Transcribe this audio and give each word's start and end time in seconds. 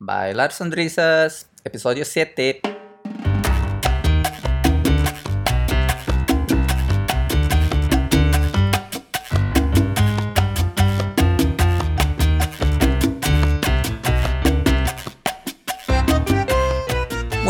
Bailar 0.00 0.52
Sonrisas, 0.52 1.50
episodio 1.64 2.04
7. 2.04 2.60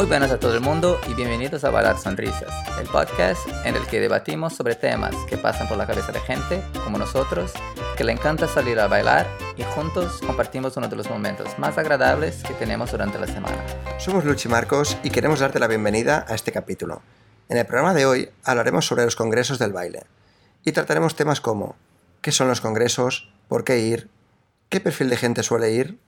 Buenas 0.09 0.30
a 0.30 0.40
todo 0.40 0.54
el 0.54 0.62
mundo 0.62 0.98
y 1.06 1.12
bienvenidos 1.12 1.64
a 1.64 1.70
Bailar 1.70 1.98
Sonrisas, 1.98 2.50
el 2.80 2.88
podcast 2.88 3.46
en 3.66 3.77
el 3.77 3.86
que 3.86 4.00
debatimos 4.00 4.56
sobre 4.56 4.74
temas 4.74 5.14
que 5.29 5.36
pasan 5.36 5.68
por 5.68 5.77
la 5.77 5.86
cabeza 5.86 6.12
de 6.12 6.20
gente 6.20 6.62
como 6.82 6.96
nosotros, 6.96 7.52
que 7.95 8.04
le 8.04 8.12
encanta 8.12 8.48
salir 8.48 8.80
a 8.80 8.86
bailar 8.86 9.27
y 9.59 9.64
juntos 9.64 10.23
compartimos 10.27 10.74
uno 10.79 10.88
de 10.88 10.96
los 10.96 11.10
momentos 11.10 11.59
más 11.59 11.77
agradables 11.77 12.42
que 12.42 12.55
tenemos 12.55 12.91
durante 12.91 13.18
la 13.18 13.27
semana. 13.27 13.62
Somos 13.98 14.24
Luchi 14.24 14.48
Marcos 14.48 14.96
y 15.02 15.10
queremos 15.10 15.41
darte 15.41 15.59
la 15.59 15.66
bienvenida 15.66 16.24
a 16.27 16.34
este 16.34 16.52
capítulo. 16.52 17.02
En 17.51 17.59
el 17.59 17.66
programa 17.66 17.93
de 17.93 18.06
hoy 18.06 18.30
hablaremos 18.45 18.87
sobre 18.87 19.04
los 19.04 19.15
congresos 19.15 19.59
del 19.59 19.74
baile 19.74 20.04
y 20.65 20.73
trataremos 20.73 21.16
temas 21.16 21.43
como 21.43 21.77
qué 22.23 22.32
son 22.32 22.48
los 22.48 22.62
congresos, 22.62 23.30
por 23.46 23.62
qué 23.62 23.80
ir, 23.80 24.09
qué 24.70 24.80
perfil 24.80 25.10
de 25.10 25.18
gente 25.18 25.43
suele 25.43 25.70
ir, 25.73 25.98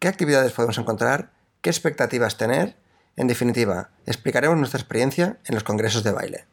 qué 0.00 0.08
actividades 0.08 0.50
podemos 0.50 0.76
encontrar, 0.76 1.30
qué 1.60 1.70
expectativas 1.70 2.36
tener 2.36 2.82
en 3.16 3.26
definitiva, 3.26 3.90
explicaremos 4.06 4.56
nuestra 4.58 4.80
experiencia 4.80 5.38
en 5.44 5.54
los 5.54 5.64
congresos 5.64 6.02
de 6.02 6.12
baile. 6.12 6.44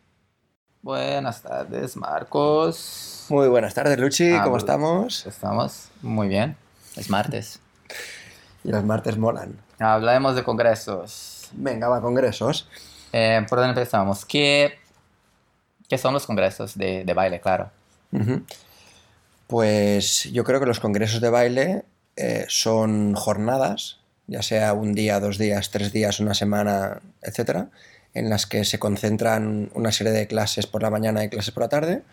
Buenas 0.81 1.41
tardes, 1.41 1.95
Marcos. 1.95 3.25
Muy 3.29 3.47
buenas 3.47 3.73
tardes, 3.73 3.97
Luchi. 3.99 4.33
Ah, 4.33 4.43
¿Cómo 4.43 4.53
pues, 4.53 4.63
estamos? 4.63 5.25
Estamos 5.27 5.89
muy 6.02 6.27
bien. 6.27 6.57
Es 6.95 7.09
martes. 7.09 7.59
Y 8.63 8.69
los 8.69 8.83
martes 8.83 9.17
molan. 9.17 9.57
Hablemos 9.79 10.35
de 10.35 10.43
congresos. 10.43 11.49
Venga, 11.53 11.88
va, 11.88 12.02
congresos. 12.02 12.67
Eh, 13.13 13.45
¿Por 13.47 13.59
dónde 13.59 13.80
empezamos? 13.80 14.25
¿Qué, 14.25 14.80
qué 15.88 15.97
son 15.97 16.14
los 16.14 16.25
congresos 16.25 16.77
de, 16.77 17.03
de 17.05 17.14
baile, 17.14 17.39
claro? 17.39 17.69
Pues 19.47 20.25
yo 20.25 20.43
creo 20.43 20.59
que 20.59 20.66
los 20.66 20.80
congresos 20.80 21.21
de 21.21 21.30
baile 21.30 21.86
eh, 22.16 22.45
son 22.49 23.14
jornadas, 23.16 24.00
ya 24.27 24.41
sea 24.41 24.73
un 24.73 24.94
día, 24.94 25.19
dos 25.19 25.38
días, 25.38 25.72
tres 25.72 25.91
días, 25.91 26.19
una 26.19 26.33
semana, 26.33 27.02
etcétera, 27.22 27.69
en 28.14 28.30
las 28.30 28.45
que 28.45 28.66
se 28.66 28.80
concentran 28.80 29.69
una 29.73 29.91
serie 29.91 30.14
de 30.14 30.27
clases 30.27 30.67
por 30.67 30.81
la 30.83 30.89
mañana 30.89 31.23
y 31.23 31.30
clases 31.30 31.53
por 31.53 31.64
la 31.64 31.69
tarde. 31.69 32.03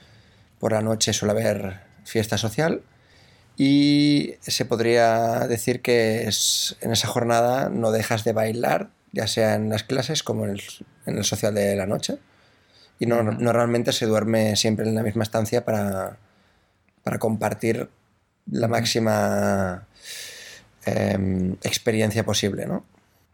Por 0.59 0.73
la 0.73 0.81
noche 0.81 1.12
suele 1.12 1.33
haber 1.33 1.81
fiesta 2.05 2.39
social. 2.39 2.83
Y 3.56 4.34
se 4.41 4.64
podría 4.64 5.47
decir 5.48 5.83
que 5.83 6.29
es, 6.29 6.77
en 6.81 6.92
esa 6.92 7.09
jornada 7.09 7.69
no 7.69 7.91
dejas 7.91 8.25
de 8.25 8.33
bailar, 8.33 8.91
ya 9.12 9.27
sea 9.27 9.55
en 9.55 9.69
las 9.69 9.83
clases 9.83 10.23
como 10.23 10.45
en 10.45 10.53
el, 10.53 10.62
en 11.06 11.19
el 11.19 11.25
social 11.25 11.55
de 11.55 11.75
la 11.77 11.86
noche. 11.86 12.19
Y 13.01 13.06
no- 13.06 13.23
normalmente 13.23 13.92
se 13.92 14.06
duerme 14.06 14.55
siempre 14.56 14.89
en 14.89 14.95
la 14.95 15.03
misma 15.03 15.23
estancia 15.25 15.64
para, 15.64 16.19
para 17.03 17.19
compartir 17.19 17.89
la 18.51 18.69
máxima 18.69 19.86
em, 20.87 21.53
experiencia 21.62 22.25
posible, 22.25 22.67
¿no? 22.67 22.84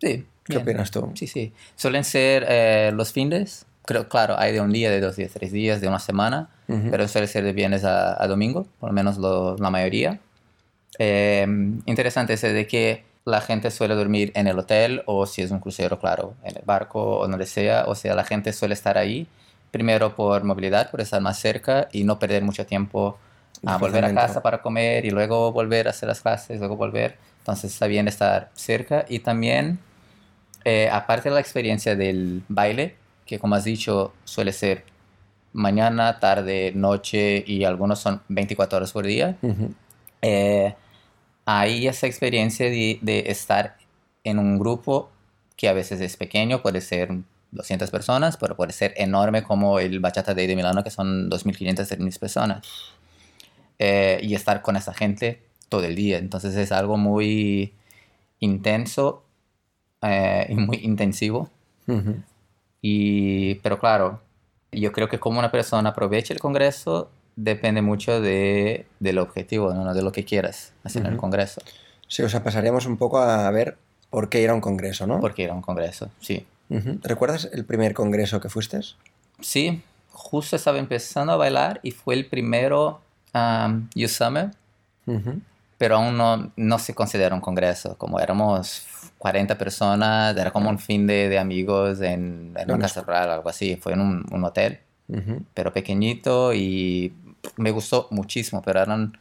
Sí. 0.00 0.26
¿Qué 0.44 0.52
bien. 0.54 0.62
opinas 0.62 0.90
tú? 0.90 1.10
Sí, 1.14 1.26
sí. 1.26 1.52
Suelen 1.76 2.04
ser 2.04 2.44
eh, 2.48 2.90
los 2.94 3.12
fines. 3.12 3.64
Creo, 3.86 4.08
claro, 4.08 4.38
hay 4.38 4.52
de 4.52 4.60
un 4.60 4.72
día, 4.72 4.90
de 4.90 5.00
dos 5.00 5.16
días, 5.16 5.30
tres 5.32 5.52
días, 5.52 5.80
de 5.80 5.88
una 5.88 5.98
semana. 5.98 6.48
Pero 6.90 7.06
suele 7.08 7.26
ser 7.26 7.44
de 7.44 7.52
viernes 7.52 7.84
a, 7.84 8.22
a 8.22 8.26
domingo, 8.26 8.66
por 8.80 8.88
lo 8.90 8.94
menos 8.94 9.18
lo- 9.18 9.56
la 9.58 9.68
mayoría. 9.70 10.18
Eh, 10.98 11.46
interesante 11.86 12.34
es 12.34 12.42
de 12.42 12.66
que 12.66 13.04
la 13.24 13.40
gente 13.40 13.70
suele 13.70 13.94
dormir 13.94 14.32
en 14.34 14.46
el 14.46 14.58
hotel 14.58 15.02
o 15.06 15.26
si 15.26 15.42
es 15.42 15.50
un 15.50 15.58
crucero, 15.60 15.98
claro, 15.98 16.34
en 16.44 16.56
el 16.56 16.62
barco 16.64 17.18
o 17.18 17.28
donde 17.28 17.46
sea. 17.46 17.84
O 17.86 17.94
sea, 17.94 18.14
la 18.14 18.24
gente 18.24 18.52
suele 18.52 18.74
estar 18.74 18.96
ahí, 18.98 19.26
primero 19.70 20.14
por 20.14 20.44
movilidad, 20.44 20.90
por 20.90 21.00
estar 21.00 21.20
más 21.20 21.38
cerca 21.38 21.88
y 21.92 22.04
no 22.04 22.18
perder 22.18 22.42
mucho 22.44 22.64
tiempo 22.66 23.18
a 23.66 23.76
volver 23.78 24.04
a 24.04 24.08
casa 24.14 24.42
para 24.42 24.60
comer 24.62 25.04
y 25.06 25.10
luego 25.10 25.52
volver 25.52 25.86
a 25.86 25.90
hacer 25.90 26.08
las 26.08 26.20
clases, 26.20 26.58
luego 26.58 26.76
volver. 26.76 27.16
Entonces 27.44 27.74
está 27.74 27.86
bien 27.88 28.08
estar 28.08 28.50
cerca 28.54 29.04
y 29.06 29.18
también, 29.18 29.78
eh, 30.64 30.88
aparte 30.90 31.28
de 31.28 31.34
la 31.34 31.42
experiencia 31.42 31.94
del 31.94 32.42
baile, 32.48 32.96
que 33.26 33.38
como 33.38 33.54
has 33.54 33.64
dicho 33.64 34.14
suele 34.24 34.50
ser 34.50 34.82
mañana, 35.52 36.18
tarde, 36.20 36.72
noche 36.74 37.44
y 37.46 37.64
algunos 37.64 37.98
son 37.98 38.22
24 38.28 38.78
horas 38.78 38.92
por 38.92 39.04
día, 39.04 39.36
Ujú. 39.42 39.74
eh, 40.22 40.74
hay 41.44 41.86
esa 41.86 42.06
experiencia 42.06 42.64
de, 42.70 42.98
de 43.02 43.24
estar 43.26 43.76
en 44.24 44.38
un 44.38 44.58
grupo 44.58 45.10
que 45.54 45.68
a 45.68 45.74
veces 45.74 46.00
es 46.00 46.16
pequeño, 46.16 46.62
puede 46.62 46.80
ser 46.80 47.10
200 47.50 47.90
personas, 47.90 48.38
pero 48.38 48.56
puede 48.56 48.72
ser 48.72 48.94
enorme 48.96 49.42
como 49.42 49.78
el 49.80 50.00
Bachata 50.00 50.32
Day 50.32 50.46
de 50.46 50.56
Milano, 50.56 50.82
que 50.82 50.90
son 50.90 51.28
2.500, 51.28 51.86
3.000 51.88 52.18
personas. 52.18 52.62
Eh, 53.78 54.18
y 54.22 54.34
estar 54.34 54.62
con 54.62 54.76
esa 54.76 54.94
gente 54.94 55.42
todo 55.74 55.84
el 55.86 55.94
día. 55.96 56.18
Entonces 56.18 56.54
es 56.54 56.70
algo 56.70 56.96
muy 56.96 57.72
intenso 58.40 59.24
eh, 60.02 60.46
y 60.48 60.54
muy 60.54 60.78
intensivo. 60.82 61.50
Ujú. 61.88 62.16
Y, 62.80 63.56
pero 63.56 63.78
claro, 63.78 64.20
yo 64.70 64.92
creo 64.92 65.08
que 65.08 65.18
como 65.18 65.38
una 65.38 65.50
persona 65.50 65.90
aproveche 65.90 66.32
el 66.32 66.40
congreso 66.40 67.10
depende 67.36 67.82
mucho 67.82 68.20
de, 68.20 68.86
del 69.00 69.18
objetivo, 69.18 69.74
¿no? 69.74 69.92
de 69.94 70.02
lo 70.02 70.12
que 70.12 70.24
quieras 70.24 70.72
hacer 70.84 71.02
en 71.02 71.06
el 71.08 71.12
Ujú. 71.14 71.22
congreso. 71.22 71.60
Sí, 72.06 72.22
o 72.22 72.28
sea, 72.28 72.44
pasaríamos 72.44 72.86
un 72.86 72.96
poco 72.96 73.18
a 73.18 73.50
ver 73.50 73.76
por 74.10 74.28
qué 74.28 74.40
ir 74.42 74.50
a 74.50 74.54
un 74.54 74.60
congreso, 74.60 75.06
¿no? 75.06 75.20
Porque 75.20 75.42
era 75.42 75.54
un 75.54 75.62
congreso, 75.62 76.10
sí. 76.20 76.46
Ujú. 76.68 76.98
¿Recuerdas 77.02 77.48
el 77.52 77.64
primer 77.64 77.94
congreso 77.94 78.40
que 78.40 78.48
fuiste? 78.48 78.80
Sí, 79.40 79.82
justo 80.10 80.54
estaba 80.54 80.78
empezando 80.78 81.32
a 81.32 81.36
bailar 81.36 81.80
y 81.82 81.90
fue 81.90 82.14
el 82.14 82.26
primero 82.26 83.00
um, 83.34 83.88
You 83.94 84.06
Summer, 84.08 84.50
Ujú. 85.06 85.40
Pero 85.78 85.96
aún 85.96 86.16
no, 86.16 86.52
no 86.56 86.78
se 86.78 86.94
considera 86.94 87.34
un 87.34 87.40
congreso. 87.40 87.96
Como 87.98 88.20
éramos 88.20 88.86
40 89.18 89.56
personas, 89.58 90.36
era 90.36 90.50
como 90.50 90.70
un 90.70 90.78
fin 90.78 91.06
de, 91.06 91.28
de 91.28 91.38
amigos 91.38 92.00
en, 92.00 92.54
en 92.56 92.70
una 92.70 92.78
casa 92.80 93.02
rural, 93.02 93.30
algo 93.30 93.48
así. 93.48 93.76
Fue 93.76 93.92
en 93.92 94.00
un, 94.00 94.24
un 94.30 94.44
hotel. 94.44 94.80
Ujú. 95.06 95.42
pero 95.52 95.70
pequeñito 95.70 96.54
y 96.54 97.12
me 97.56 97.70
gustó 97.72 98.08
muchísimo, 98.10 98.62
pero 98.62 98.80
eran 98.80 99.18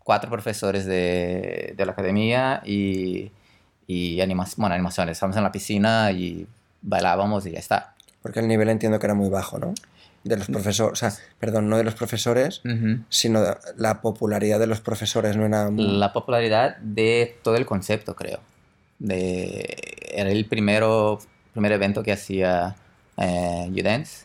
cuatro 0.00 0.28
profesores 0.30 0.84
de, 0.84 1.74
de 1.76 1.86
la 1.86 1.92
academia 1.92 2.60
y, 2.64 3.30
y 3.86 4.20
anima- 4.20 4.46
bueno, 4.56 4.74
animaciones. 4.74 5.12
Estábamos 5.16 5.36
en 5.36 5.42
la 5.44 5.52
piscina 5.52 6.10
y 6.10 6.46
bailábamos 6.82 7.46
y 7.46 7.52
ya 7.52 7.58
está. 7.60 7.94
Porque 8.26 8.40
el 8.40 8.48
nivel 8.48 8.68
entiendo 8.70 8.98
que 8.98 9.06
era 9.06 9.14
muy 9.14 9.28
bajo, 9.28 9.60
¿no? 9.60 9.72
De 10.24 10.36
los 10.36 10.48
profesores, 10.48 10.92
o 10.94 10.96
sea, 10.96 11.12
perdón, 11.38 11.68
no 11.68 11.76
de 11.76 11.84
los 11.84 11.94
profesores, 11.94 12.60
Ujú. 12.64 13.04
sino 13.08 13.40
de- 13.40 13.54
la 13.76 14.00
popularidad 14.00 14.58
de 14.58 14.66
los 14.66 14.80
profesores 14.80 15.36
no 15.36 15.46
era... 15.46 15.70
muy- 15.70 15.96
La 15.96 16.12
popularidad 16.12 16.76
de 16.78 17.38
todo 17.44 17.54
el 17.54 17.66
concepto, 17.66 18.16
creo. 18.16 18.40
De, 18.98 19.76
era 20.12 20.30
el 20.30 20.46
primero, 20.46 21.20
primer 21.52 21.70
evento 21.70 22.02
que 22.02 22.10
hacía 22.10 22.74
eh, 23.16 23.68
U-Dance. 23.70 24.24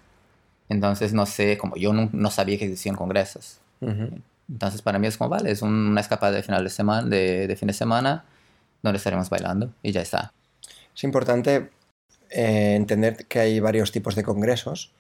Entonces, 0.70 1.14
no 1.14 1.28
sé, 1.28 1.60
como 1.60 1.76
yo 1.76 1.94
no, 1.94 2.10
no 2.12 2.32
sabía 2.32 2.58
que 2.58 2.66
existían 2.66 2.96
congresos. 2.96 3.60
Ujú. 3.82 4.10
Entonces 4.50 4.82
para 4.82 4.98
mí 5.00 5.06
es 5.08 5.18
como, 5.18 5.30
vale, 5.30 5.52
es 5.52 5.62
un- 5.62 5.70
una 5.90 6.02
escapada 6.02 6.32
de 6.34 6.42
final 6.44 6.64
de 6.64 6.70
semana, 6.72 7.08
de, 7.08 7.46
de 7.48 7.56
fin 7.56 7.68
de 7.68 7.74
semana, 7.74 8.26
donde 8.82 8.98
estaremos 8.98 9.30
bailando 9.30 9.72
y 9.84 9.92
ya 9.92 10.02
está. 10.02 10.34
Es 10.96 11.04
importante 11.04 11.70
eh, 12.32 12.76
entender 12.76 13.26
que 13.26 13.40
hay 13.40 13.60
varios 13.60 13.92
tipos 13.92 14.16
de 14.16 14.24
congresos. 14.24 14.92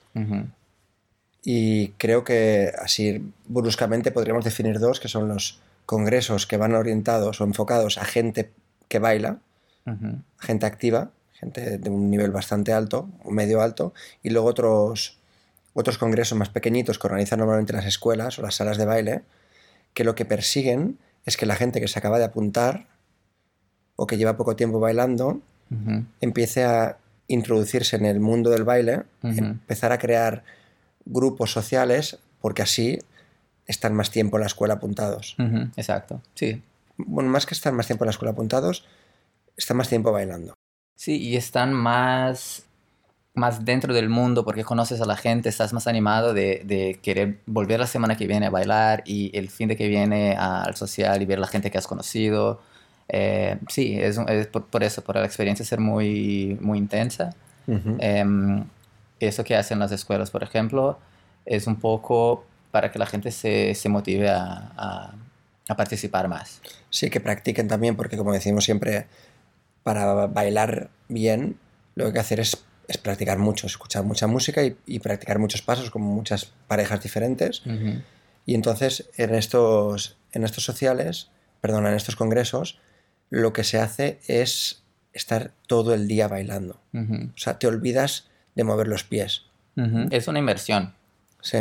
Y 1.43 1.89
creo 1.97 2.23
que 2.23 2.71
así 2.77 3.23
bruscamente 3.47 4.11
podríamos 4.11 4.43
definir 4.43 4.79
dos, 4.79 4.99
que 4.99 5.07
son 5.07 5.29
los 5.29 5.59
congresos 5.85 6.45
que 6.45 6.57
van 6.57 6.75
orientados 6.75 7.39
o 7.39 7.45
enfocados 7.45 7.97
a 7.97 8.05
gente 8.05 8.51
que 8.89 8.99
baila, 8.99 9.39
gente 10.37 10.65
activa, 10.65 11.11
gente 11.31 11.77
de 11.77 11.89
un 11.89 12.11
nivel 12.11 12.31
bastante 12.31 12.73
alto, 12.73 13.09
medio 13.25 13.61
alto, 13.61 13.93
y 14.21 14.29
luego 14.29 14.47
otros, 14.47 15.17
otros 15.73 15.97
congresos 15.97 16.37
más 16.37 16.49
pequeñitos 16.49 16.99
que 16.99 17.07
organizan 17.07 17.39
normalmente 17.39 17.73
las 17.73 17.85
escuelas 17.85 18.37
o 18.37 18.41
las 18.41 18.55
salas 18.55 18.77
de 18.77 18.85
baile, 18.85 19.21
que 19.93 20.03
lo 20.03 20.13
que 20.15 20.25
persiguen 20.25 20.99
es 21.25 21.37
que 21.37 21.45
la 21.45 21.55
gente 21.55 21.79
que 21.79 21.87
se 21.87 21.97
acaba 21.97 22.19
de 22.19 22.25
apuntar 22.25 22.87
o 23.95 24.05
que 24.05 24.17
lleva 24.17 24.37
poco 24.37 24.55
tiempo 24.55 24.79
bailando 24.79 25.41
empiece 26.19 26.65
a 26.65 26.97
introducirse 27.33 27.95
en 27.95 28.05
el 28.05 28.19
mundo 28.19 28.49
del 28.49 28.63
baile, 28.63 29.03
Ujú. 29.23 29.37
empezar 29.37 29.91
a 29.91 29.97
crear 29.97 30.43
grupos 31.05 31.51
sociales, 31.51 32.17
porque 32.41 32.61
así 32.61 32.99
están 33.65 33.93
más 33.93 34.11
tiempo 34.11 34.37
en 34.37 34.41
la 34.41 34.47
escuela 34.47 34.75
apuntados. 34.75 35.35
Exacto, 35.75 36.21
sí. 36.35 36.61
Bueno, 36.97 37.29
más 37.29 37.45
que 37.45 37.53
estar 37.53 37.73
más 37.73 37.87
tiempo 37.87 38.03
en 38.03 38.07
la 38.07 38.11
escuela 38.11 38.31
apuntados, 38.31 38.85
están 39.57 39.77
más 39.77 39.89
tiempo 39.89 40.11
bailando. 40.11 40.53
Sí, 40.95 41.17
y 41.17 41.35
están 41.35 41.73
más, 41.73 42.65
más 43.33 43.65
dentro 43.65 43.93
del 43.93 44.09
mundo 44.09 44.43
porque 44.45 44.63
conoces 44.63 45.01
a 45.01 45.05
la 45.05 45.15
gente, 45.17 45.49
estás 45.49 45.73
más 45.73 45.87
animado 45.87 46.33
de, 46.33 46.61
de 46.65 46.99
querer 47.01 47.39
volver 47.45 47.79
la 47.79 47.87
semana 47.87 48.17
que 48.17 48.27
viene 48.27 48.47
a 48.47 48.49
bailar 48.49 49.03
y 49.05 49.35
el 49.37 49.49
fin 49.49 49.67
de 49.69 49.75
que 49.75 49.87
viene 49.87 50.35
al 50.35 50.75
social 50.75 51.21
y 51.21 51.25
ver 51.25 51.39
la 51.39 51.47
gente 51.47 51.71
que 51.71 51.77
has 51.77 51.87
conocido. 51.87 52.61
Eh, 53.13 53.57
sí, 53.67 53.99
es, 53.99 54.17
es 54.17 54.47
por, 54.47 54.67
por, 54.67 54.83
eso, 54.83 55.03
por 55.03 55.17
la 55.17 55.25
experiencia 55.25 55.65
ser 55.65 55.79
muy, 55.81 56.57
muy 56.61 56.77
intensa. 56.77 57.35
Uh 57.67 57.73
-huh. 57.73 57.97
eh, 57.99 58.63
eso 59.19 59.43
que 59.43 59.55
hacen 59.55 59.79
las 59.79 59.91
escuelas, 59.91 60.31
por 60.31 60.43
ejemplo, 60.43 60.97
es 61.45 61.67
un 61.67 61.75
poco 61.75 62.45
para 62.71 62.89
que 62.91 62.97
la 62.97 63.05
gente 63.05 63.31
se, 63.31 63.75
se 63.75 63.89
motive 63.89 64.29
a, 64.29 64.71
a, 64.77 65.13
a, 65.67 65.75
participar 65.75 66.27
más. 66.29 66.61
Sí, 66.89 67.09
que 67.09 67.19
practiquen 67.19 67.67
también, 67.67 67.95
porque 67.95 68.17
como 68.17 68.31
decimos 68.31 68.63
siempre, 68.63 69.07
para 69.83 70.27
bailar 70.27 70.89
bien, 71.09 71.57
lo 71.95 72.05
que 72.05 72.07
hay 72.07 72.13
que 72.13 72.19
hacer 72.19 72.39
es, 72.39 72.63
es 72.87 72.97
practicar 72.97 73.37
mucho, 73.37 73.67
escuchar 73.67 74.03
mucha 74.03 74.25
música 74.25 74.63
y, 74.63 74.77
y, 74.87 74.99
practicar 74.99 75.37
muchos 75.37 75.61
pasos 75.61 75.91
con 75.91 76.01
muchas 76.01 76.45
parejas 76.67 77.03
diferentes. 77.03 77.65
Uh 77.65 77.69
-huh. 77.69 78.03
Y 78.45 78.55
entonces 78.55 79.09
en 79.17 79.35
estos, 79.35 80.17
en 80.31 80.45
estos 80.45 80.63
sociales, 80.63 81.29
perdón, 81.59 81.85
en 81.85 81.93
estos 81.93 82.15
congresos, 82.15 82.79
lo 83.31 83.53
que 83.53 83.63
se 83.63 83.79
hace 83.79 84.19
es 84.27 84.83
estar 85.13 85.51
todo 85.65 85.95
el 85.95 86.07
día 86.07 86.27
bailando. 86.27 86.79
Uh 86.93 86.99
-huh. 86.99 87.29
O 87.29 87.37
sea, 87.37 87.57
te 87.57 87.65
olvidas 87.65 88.29
de 88.55 88.63
mover 88.63 88.87
los 88.87 89.03
pies. 89.03 89.45
Uh 89.75 89.81
-huh. 89.81 90.07
Es 90.11 90.27
una 90.27 90.37
inversión. 90.39 90.93
Sí. 91.41 91.57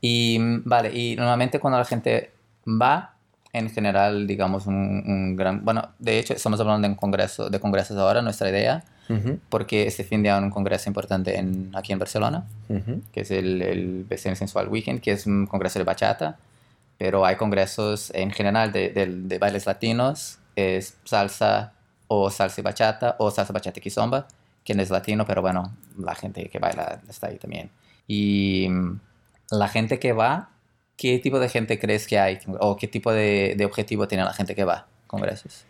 Y 0.00 0.38
vale, 0.64 0.90
y 0.92 1.16
normalmente 1.16 1.58
cuando 1.58 1.78
la 1.78 1.84
gente 1.86 2.30
va, 2.66 3.14
en 3.52 3.70
general, 3.70 4.26
digamos, 4.26 4.66
un, 4.66 4.74
un 5.06 5.36
gran... 5.36 5.64
Bueno, 5.64 5.88
de 5.98 6.18
hecho, 6.18 6.34
estamos 6.34 6.60
hablando 6.60 6.86
de, 6.86 6.92
un 6.92 6.96
congreso, 6.96 7.48
de 7.48 7.60
congresos 7.60 7.96
ahora, 7.96 8.20
nuestra 8.20 8.50
idea, 8.50 8.82
uh 9.08 9.12
-huh. 9.14 9.38
porque 9.48 9.86
este 9.86 10.02
fin 10.02 10.22
de 10.22 10.30
año 10.30 10.44
un 10.46 10.50
congreso 10.50 10.90
importante 10.90 11.38
en, 11.38 11.70
aquí 11.74 11.92
en 11.92 12.00
Barcelona, 12.00 12.44
uh 12.68 12.74
-huh. 12.74 13.00
que 13.12 13.20
es 13.20 13.30
el, 13.30 13.62
el 13.62 14.04
BCN 14.04 14.34
Sensual 14.34 14.68
Weekend, 14.68 15.00
que 15.00 15.12
es 15.12 15.26
un 15.26 15.46
congreso 15.46 15.78
de 15.78 15.84
bachata, 15.84 16.36
pero 16.98 17.24
hay 17.24 17.36
congresos 17.36 18.10
en 18.14 18.30
general 18.32 18.72
de, 18.72 18.90
de, 18.90 19.06
de 19.06 19.38
bailes 19.38 19.66
latinos, 19.66 20.38
es 20.56 20.96
salsa 21.04 21.72
o 22.08 22.30
salsa 22.30 22.60
y 22.60 22.64
bachata, 22.64 23.16
o 23.18 23.30
salsa, 23.30 23.52
bachata 23.52 23.78
y 23.78 23.82
kizomba, 23.82 24.26
quien 24.64 24.80
es 24.80 24.90
latino, 24.90 25.24
pero 25.26 25.42
bueno, 25.42 25.76
la 25.98 26.14
gente 26.14 26.48
que 26.48 26.58
baila 26.58 27.00
está 27.08 27.28
ahí 27.28 27.38
también. 27.38 27.70
Y 28.06 28.68
mm, 28.68 29.00
la 29.50 29.68
gente 29.68 29.98
que 29.98 30.12
va, 30.12 30.50
¿qué 30.96 31.18
tipo 31.18 31.38
de 31.40 31.48
gente 31.48 31.78
crees 31.78 32.06
que 32.06 32.18
hay? 32.18 32.38
¿O 32.60 32.76
qué 32.76 32.88
tipo 32.88 33.12
de, 33.12 33.54
de 33.56 33.64
objetivo 33.64 34.08
tiene 34.08 34.24
la 34.24 34.32
gente 34.32 34.54
que 34.54 34.64
va 34.64 34.74
a 34.74 34.86
congresos? 35.06 35.64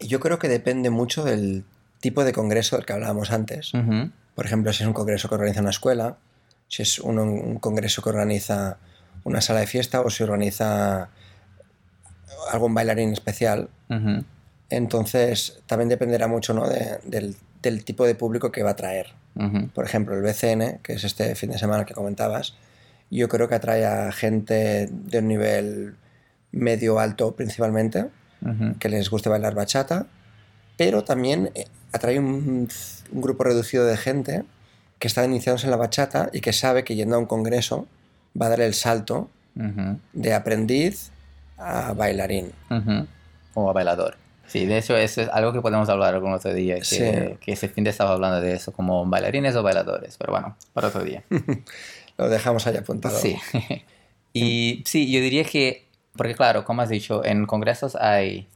Yo 0.00 0.20
creo 0.20 0.38
que 0.38 0.48
depende 0.48 0.90
mucho 0.90 1.24
del 1.24 1.64
tipo 2.00 2.24
de 2.24 2.32
congreso 2.32 2.76
del 2.76 2.84
que 2.84 2.92
hablábamos 2.92 3.30
antes. 3.30 3.72
Uh 3.72 3.78
-huh. 3.78 4.12
Por 4.34 4.46
ejemplo, 4.46 4.72
si 4.72 4.82
es 4.82 4.86
un 4.86 4.92
congreso 4.92 5.28
que 5.28 5.36
organiza 5.36 5.60
una 5.60 5.70
escuela, 5.70 6.16
si 6.68 6.82
es 6.82 6.98
un, 6.98 7.18
un, 7.18 7.58
congreso 7.58 8.02
que 8.02 8.10
organiza 8.10 8.78
una 9.22 9.40
sala 9.40 9.60
de 9.60 9.66
fiesta 9.66 10.00
o 10.00 10.10
si 10.10 10.22
organiza 10.22 11.08
algún 12.50 12.74
bailarín 12.74 13.12
especial. 13.12 13.68
Uh 13.88 13.94
-huh. 13.94 14.24
Entonces, 14.70 15.60
también 15.66 15.88
dependerá 15.88 16.26
mucho 16.26 16.54
¿no? 16.54 16.68
de, 16.68 16.98
del, 17.04 17.36
del, 17.62 17.84
tipo 17.84 18.06
de 18.06 18.14
público 18.14 18.50
que 18.50 18.62
va 18.62 18.70
a 18.70 18.76
traer. 18.76 19.08
Uh 19.36 19.42
-huh. 19.42 19.70
Por 19.70 19.84
ejemplo, 19.84 20.14
el 20.14 20.22
BCN, 20.22 20.80
que 20.82 20.94
es 20.94 21.04
este 21.04 21.34
fin 21.34 21.50
de 21.50 21.58
semana 21.58 21.84
que 21.84 21.94
comentabas, 21.94 22.54
yo 23.10 23.28
creo 23.28 23.48
que 23.48 23.54
atrae 23.54 23.84
a 23.86 24.12
gente 24.12 24.88
de 24.90 25.18
un 25.18 25.28
nivel 25.28 25.94
medio 26.52 26.98
alto 26.98 27.34
principalmente, 27.34 28.04
uh 28.42 28.48
-huh. 28.48 28.78
que 28.78 28.88
les 28.88 29.10
guste 29.10 29.28
bailar 29.28 29.54
bachata, 29.54 30.06
pero 30.76 31.04
también 31.04 31.50
eh, 31.54 31.66
atrae 31.92 32.18
un, 32.18 32.68
un, 33.12 33.20
grupo 33.20 33.44
reducido 33.44 33.86
de 33.86 33.96
gente 33.96 34.44
que 34.98 35.08
está 35.08 35.24
iniciándose 35.24 35.66
en 35.66 35.70
la 35.70 35.76
bachata 35.76 36.30
y 36.32 36.40
que 36.40 36.52
sabe 36.52 36.82
que 36.82 36.96
yendo 36.96 37.16
a 37.16 37.18
un 37.18 37.26
congreso 37.26 37.86
va 38.40 38.46
a 38.46 38.48
dar 38.50 38.60
el 38.60 38.74
salto 38.74 39.28
uh 39.56 39.62
-huh. 39.62 39.98
de 40.12 40.34
aprendiz 40.34 41.10
a 41.58 41.92
bailarín. 41.92 42.52
O 43.54 43.70
a 43.70 43.72
bailador. 43.72 44.16
Sí, 44.46 44.66
de 44.66 44.78
hecho 44.78 44.96
eso 44.96 45.22
es 45.22 45.28
algo 45.28 45.52
que 45.52 45.60
podemos 45.60 45.88
hablar 45.88 46.14
algún 46.14 46.32
otro 46.32 46.52
día, 46.52 46.76
que, 46.76 46.84
sí. 46.84 46.98
que 47.40 47.52
ese 47.52 47.68
fin 47.68 47.84
de 47.84 47.90
estaba 47.90 48.12
hablando 48.12 48.40
de 48.40 48.54
eso, 48.54 48.72
como 48.72 49.04
bailarines 49.06 49.56
o 49.56 49.62
bailadores, 49.62 50.16
pero 50.18 50.32
bueno, 50.32 50.56
para 50.72 50.88
otro 50.88 51.02
día. 51.02 51.24
Lo 52.18 52.28
dejamos 52.28 52.66
ahí 52.66 52.76
apuntado. 52.76 53.18
Sí. 53.18 53.36
y 54.32 54.82
sí, 54.86 55.10
yo 55.10 55.20
diría 55.20 55.44
que, 55.44 55.88
porque 56.14 56.34
claro, 56.34 56.64
como 56.64 56.82
has 56.82 56.88
dicho, 56.88 57.24
en 57.24 57.46
congresos 57.46 57.96
hay 57.96 58.46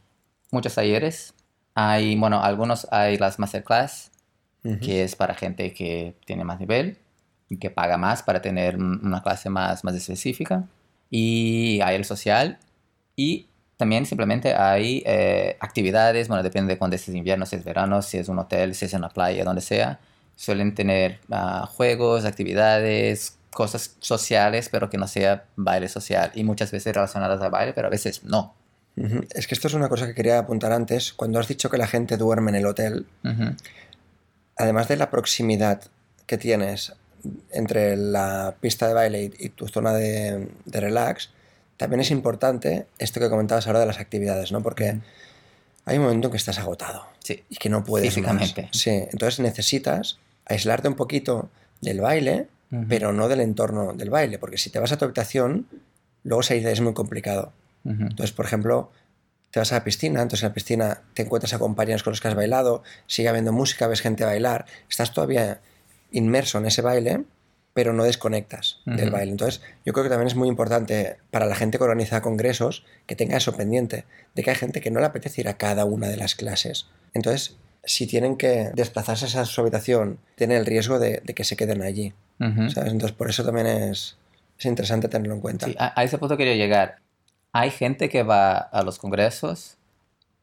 muchos 0.50 0.74
talleres, 0.74 1.34
hay, 1.74 2.16
bueno, 2.16 2.42
algunos 2.42 2.86
hay 2.90 3.16
las 3.16 3.38
masterclass, 3.38 4.10
uh 4.64 4.68
-huh. 4.68 4.80
que 4.80 5.02
es 5.02 5.16
para 5.16 5.34
gente 5.34 5.72
que 5.72 6.14
tiene 6.26 6.44
más 6.44 6.60
nivel 6.60 6.98
y 7.48 7.56
que 7.56 7.70
paga 7.70 7.96
más 7.96 8.22
para 8.22 8.42
tener 8.42 8.76
una 8.76 9.22
clase 9.22 9.48
más, 9.48 9.84
más 9.84 9.94
específica. 9.94 10.64
Y 11.10 11.80
hay 11.82 11.96
el 11.96 12.04
social 12.04 12.58
y 13.18 13.48
también 13.76 14.06
simplemente 14.06 14.54
hay 14.54 15.02
eh, 15.04 15.56
actividades, 15.58 16.28
bueno, 16.28 16.44
depende 16.44 16.74
de 16.74 16.78
cuándo 16.78 16.94
es 16.94 17.08
invierno, 17.08 17.46
si 17.46 17.56
es 17.56 17.64
verano, 17.64 18.00
si 18.00 18.16
es 18.16 18.28
un 18.28 18.38
hotel, 18.38 18.76
si 18.76 18.84
es 18.84 18.94
en 18.94 19.00
la 19.00 19.08
playa, 19.08 19.42
donde 19.42 19.60
sea. 19.60 19.98
Suelen 20.36 20.72
tener 20.72 21.18
uh, 21.28 21.66
juegos, 21.66 22.24
actividades, 22.24 23.36
cosas 23.50 23.96
sociales, 23.98 24.68
pero 24.68 24.88
que 24.88 24.98
no 24.98 25.08
sea 25.08 25.46
baile 25.56 25.88
social. 25.88 26.30
Y 26.36 26.44
muchas 26.44 26.70
veces 26.70 26.94
relacionadas 26.94 27.40
al 27.42 27.50
baile, 27.50 27.72
pero 27.72 27.88
a 27.88 27.90
veces 27.90 28.22
no. 28.22 28.54
Uh 28.96 29.02
-huh. 29.02 29.26
Es 29.30 29.48
que 29.48 29.56
esto 29.56 29.66
es 29.66 29.74
una 29.74 29.88
cosa 29.88 30.06
que 30.06 30.14
quería 30.14 30.38
apuntar 30.38 30.70
antes. 30.70 31.12
Cuando 31.12 31.40
has 31.40 31.48
dicho 31.48 31.70
que 31.70 31.76
la 31.76 31.88
gente 31.88 32.16
duerme 32.16 32.52
en 32.52 32.56
el 32.56 32.66
hotel, 32.66 33.04
uh 33.24 33.28
-huh. 33.28 33.56
además 34.56 34.86
de 34.86 34.96
la 34.96 35.10
proximidad 35.10 35.82
que 36.26 36.38
tienes 36.38 36.92
entre 37.50 37.96
la 37.96 38.54
pista 38.60 38.86
de 38.86 38.94
baile 38.94 39.22
y, 39.24 39.46
y 39.46 39.48
tu 39.48 39.66
zona 39.66 39.92
de, 39.92 40.48
de 40.66 40.80
relax, 40.80 41.30
también 41.78 42.00
es 42.00 42.10
importante 42.10 42.86
esto 42.98 43.20
que 43.20 43.30
comentabas 43.30 43.66
ahora 43.66 43.80
de 43.80 43.86
las 43.86 43.98
actividades, 43.98 44.52
¿no? 44.52 44.62
Porque 44.62 44.98
hay 45.86 45.96
un 45.96 46.04
momento 46.04 46.28
en 46.28 46.32
que 46.32 46.36
estás 46.36 46.58
agotado 46.58 47.06
sí. 47.24 47.44
y 47.48 47.56
que 47.56 47.70
no 47.70 47.84
puedes 47.84 48.08
Físicamente. 48.12 48.62
Más. 48.64 48.70
Sí, 48.72 48.90
entonces 48.90 49.40
necesitas 49.40 50.18
aislarte 50.44 50.88
un 50.88 50.96
poquito 50.96 51.48
del 51.80 52.00
baile, 52.00 52.48
uh 52.70 52.76
-huh. 52.76 52.86
pero 52.88 53.12
no 53.12 53.28
del 53.28 53.40
entorno 53.40 53.94
del 53.94 54.10
baile, 54.10 54.38
porque 54.38 54.58
si 54.58 54.70
te 54.70 54.80
vas 54.80 54.92
a 54.92 54.98
tu 54.98 55.04
habitación, 55.04 55.66
luego 56.24 56.42
salir 56.42 56.66
es 56.66 56.80
muy 56.80 56.94
complicado. 56.94 57.52
Uh 57.84 57.92
-huh. 57.92 58.10
Entonces, 58.10 58.32
por 58.32 58.44
ejemplo, 58.44 58.90
te 59.52 59.60
vas 59.60 59.72
a 59.72 59.76
la 59.76 59.84
piscina, 59.84 60.20
entonces 60.20 60.42
en 60.42 60.48
la 60.50 60.54
piscina 60.54 61.02
te 61.14 61.22
encuentras 61.22 61.54
a 61.54 61.58
compañeros 61.58 62.02
con 62.02 62.10
los 62.10 62.20
que 62.20 62.28
has 62.28 62.34
bailado, 62.34 62.82
sigue 63.06 63.28
habiendo 63.28 63.52
música, 63.52 63.86
ves 63.86 64.00
gente 64.00 64.24
bailar, 64.24 64.66
estás 64.90 65.12
todavía 65.12 65.60
inmerso 66.10 66.58
en 66.58 66.66
ese 66.66 66.82
baile, 66.82 67.24
pero 67.78 67.92
no 67.92 68.02
desconectas 68.02 68.80
uh 68.86 68.90
-huh. 68.90 68.96
del 68.96 69.10
baile. 69.12 69.30
Entonces, 69.30 69.62
yo 69.86 69.92
creo 69.92 70.02
que 70.02 70.10
también 70.10 70.26
es 70.26 70.34
muy 70.34 70.48
importante 70.48 71.18
para 71.30 71.46
la 71.46 71.54
gente 71.54 71.78
que 71.78 71.84
organiza 71.84 72.20
congresos 72.20 72.84
que 73.06 73.14
tenga 73.14 73.36
eso 73.36 73.52
pendiente, 73.56 74.04
de 74.34 74.42
que 74.42 74.50
hay 74.50 74.56
gente 74.56 74.80
que 74.80 74.90
no 74.90 74.98
le 74.98 75.06
apetece 75.06 75.42
ir 75.42 75.48
a 75.48 75.58
cada 75.58 75.84
una 75.84 76.08
de 76.08 76.16
las 76.16 76.34
clases. 76.34 76.88
Entonces, 77.14 77.56
si 77.84 78.08
tienen 78.08 78.36
que 78.36 78.72
desplazarse 78.74 79.38
a 79.38 79.44
su 79.44 79.60
habitación, 79.60 80.18
tienen 80.34 80.56
el 80.56 80.66
riesgo 80.66 80.98
de, 80.98 81.22
de 81.24 81.34
que 81.34 81.44
se 81.44 81.54
queden 81.54 81.82
allí. 81.82 82.14
Uh 82.40 82.46
-huh. 82.46 82.74
¿sabes? 82.74 82.90
Entonces, 82.90 83.16
por 83.16 83.30
eso 83.30 83.44
también 83.44 83.68
es, 83.68 84.16
es 84.58 84.64
interesante 84.66 85.06
tenerlo 85.06 85.34
en 85.34 85.40
cuenta. 85.40 85.66
Sí, 85.66 85.76
a, 85.78 85.92
a, 85.94 86.02
ese 86.02 86.18
punto 86.18 86.36
quería 86.36 86.56
llegar. 86.56 86.96
Hay 87.52 87.70
gente 87.70 88.08
que 88.08 88.24
va 88.24 88.56
a 88.56 88.82
los 88.82 88.98
congresos 88.98 89.76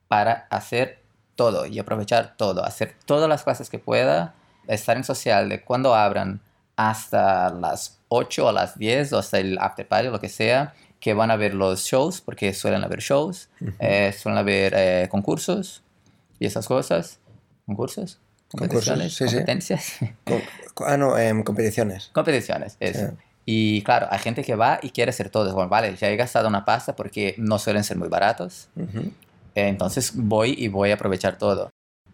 para 0.08 0.48
hacer 0.50 1.00
todo 1.36 1.66
y 1.66 1.80
aprovechar 1.80 2.38
todo, 2.38 2.64
hacer 2.64 2.94
todas 3.06 3.28
las 3.28 3.44
clases 3.44 3.70
que 3.70 3.78
pueda, 3.80 4.36
estar 4.70 4.96
en 4.96 5.04
social 5.04 5.50
de 5.50 5.62
cuando 5.62 5.96
abran 5.96 6.40
hasta 6.76 7.50
las 7.52 8.00
8 8.10 8.48
o 8.48 8.52
las 8.52 8.78
10 8.78 9.14
o 9.14 9.20
hasta 9.20 9.40
el 9.40 9.58
after 9.60 9.88
party, 9.88 10.10
lo 10.10 10.20
que 10.20 10.30
sea, 10.30 10.74
que 11.00 11.14
van 11.14 11.32
a 11.32 11.36
ver 11.36 11.54
los 11.54 11.84
shows, 11.86 12.22
porque 12.22 12.54
suelen 12.54 12.84
haber 12.84 13.00
shows, 13.00 13.50
uh 13.62 13.66
-huh. 13.66 13.76
eh, 13.80 14.14
suelen 14.14 14.38
haber 14.40 14.74
eh, 14.76 15.08
concursos 15.10 15.84
y 16.40 16.46
esas 16.46 16.68
cosas. 16.68 17.20
¿Concursos? 17.66 18.20
¿Competiciones? 18.50 19.14
Sí, 19.16 19.26
¿Competencias? 19.26 19.84
Sí. 19.84 20.10
ah, 20.86 20.98
no, 20.98 21.18
eh, 21.18 21.34
competiciones. 21.44 22.10
Competiciones, 22.14 22.78
eso. 22.80 23.08
Sí. 23.08 23.14
Y 23.46 23.82
claro, 23.84 24.08
hay 24.10 24.20
gente 24.20 24.44
que 24.44 24.56
va 24.56 24.80
y 24.82 24.90
quiere 24.90 25.12
hacer 25.12 25.30
todo. 25.30 25.54
Bueno, 25.54 25.70
vale, 25.70 25.96
ya 25.96 26.10
he 26.10 26.16
gastado 26.16 26.48
una 26.48 26.66
pasta 26.66 26.96
porque 26.96 27.36
no 27.38 27.60
suelen 27.60 27.84
ser 27.84 27.98
muy 27.98 28.08
baratos. 28.08 28.70
Uh 28.76 28.82
-huh. 28.82 29.12
entonces 29.56 30.12
voy 30.16 30.56
y 30.58 30.68
voy 30.68 30.92
a 30.92 30.96
aprovechar 30.96 31.38
todo. 31.38 31.70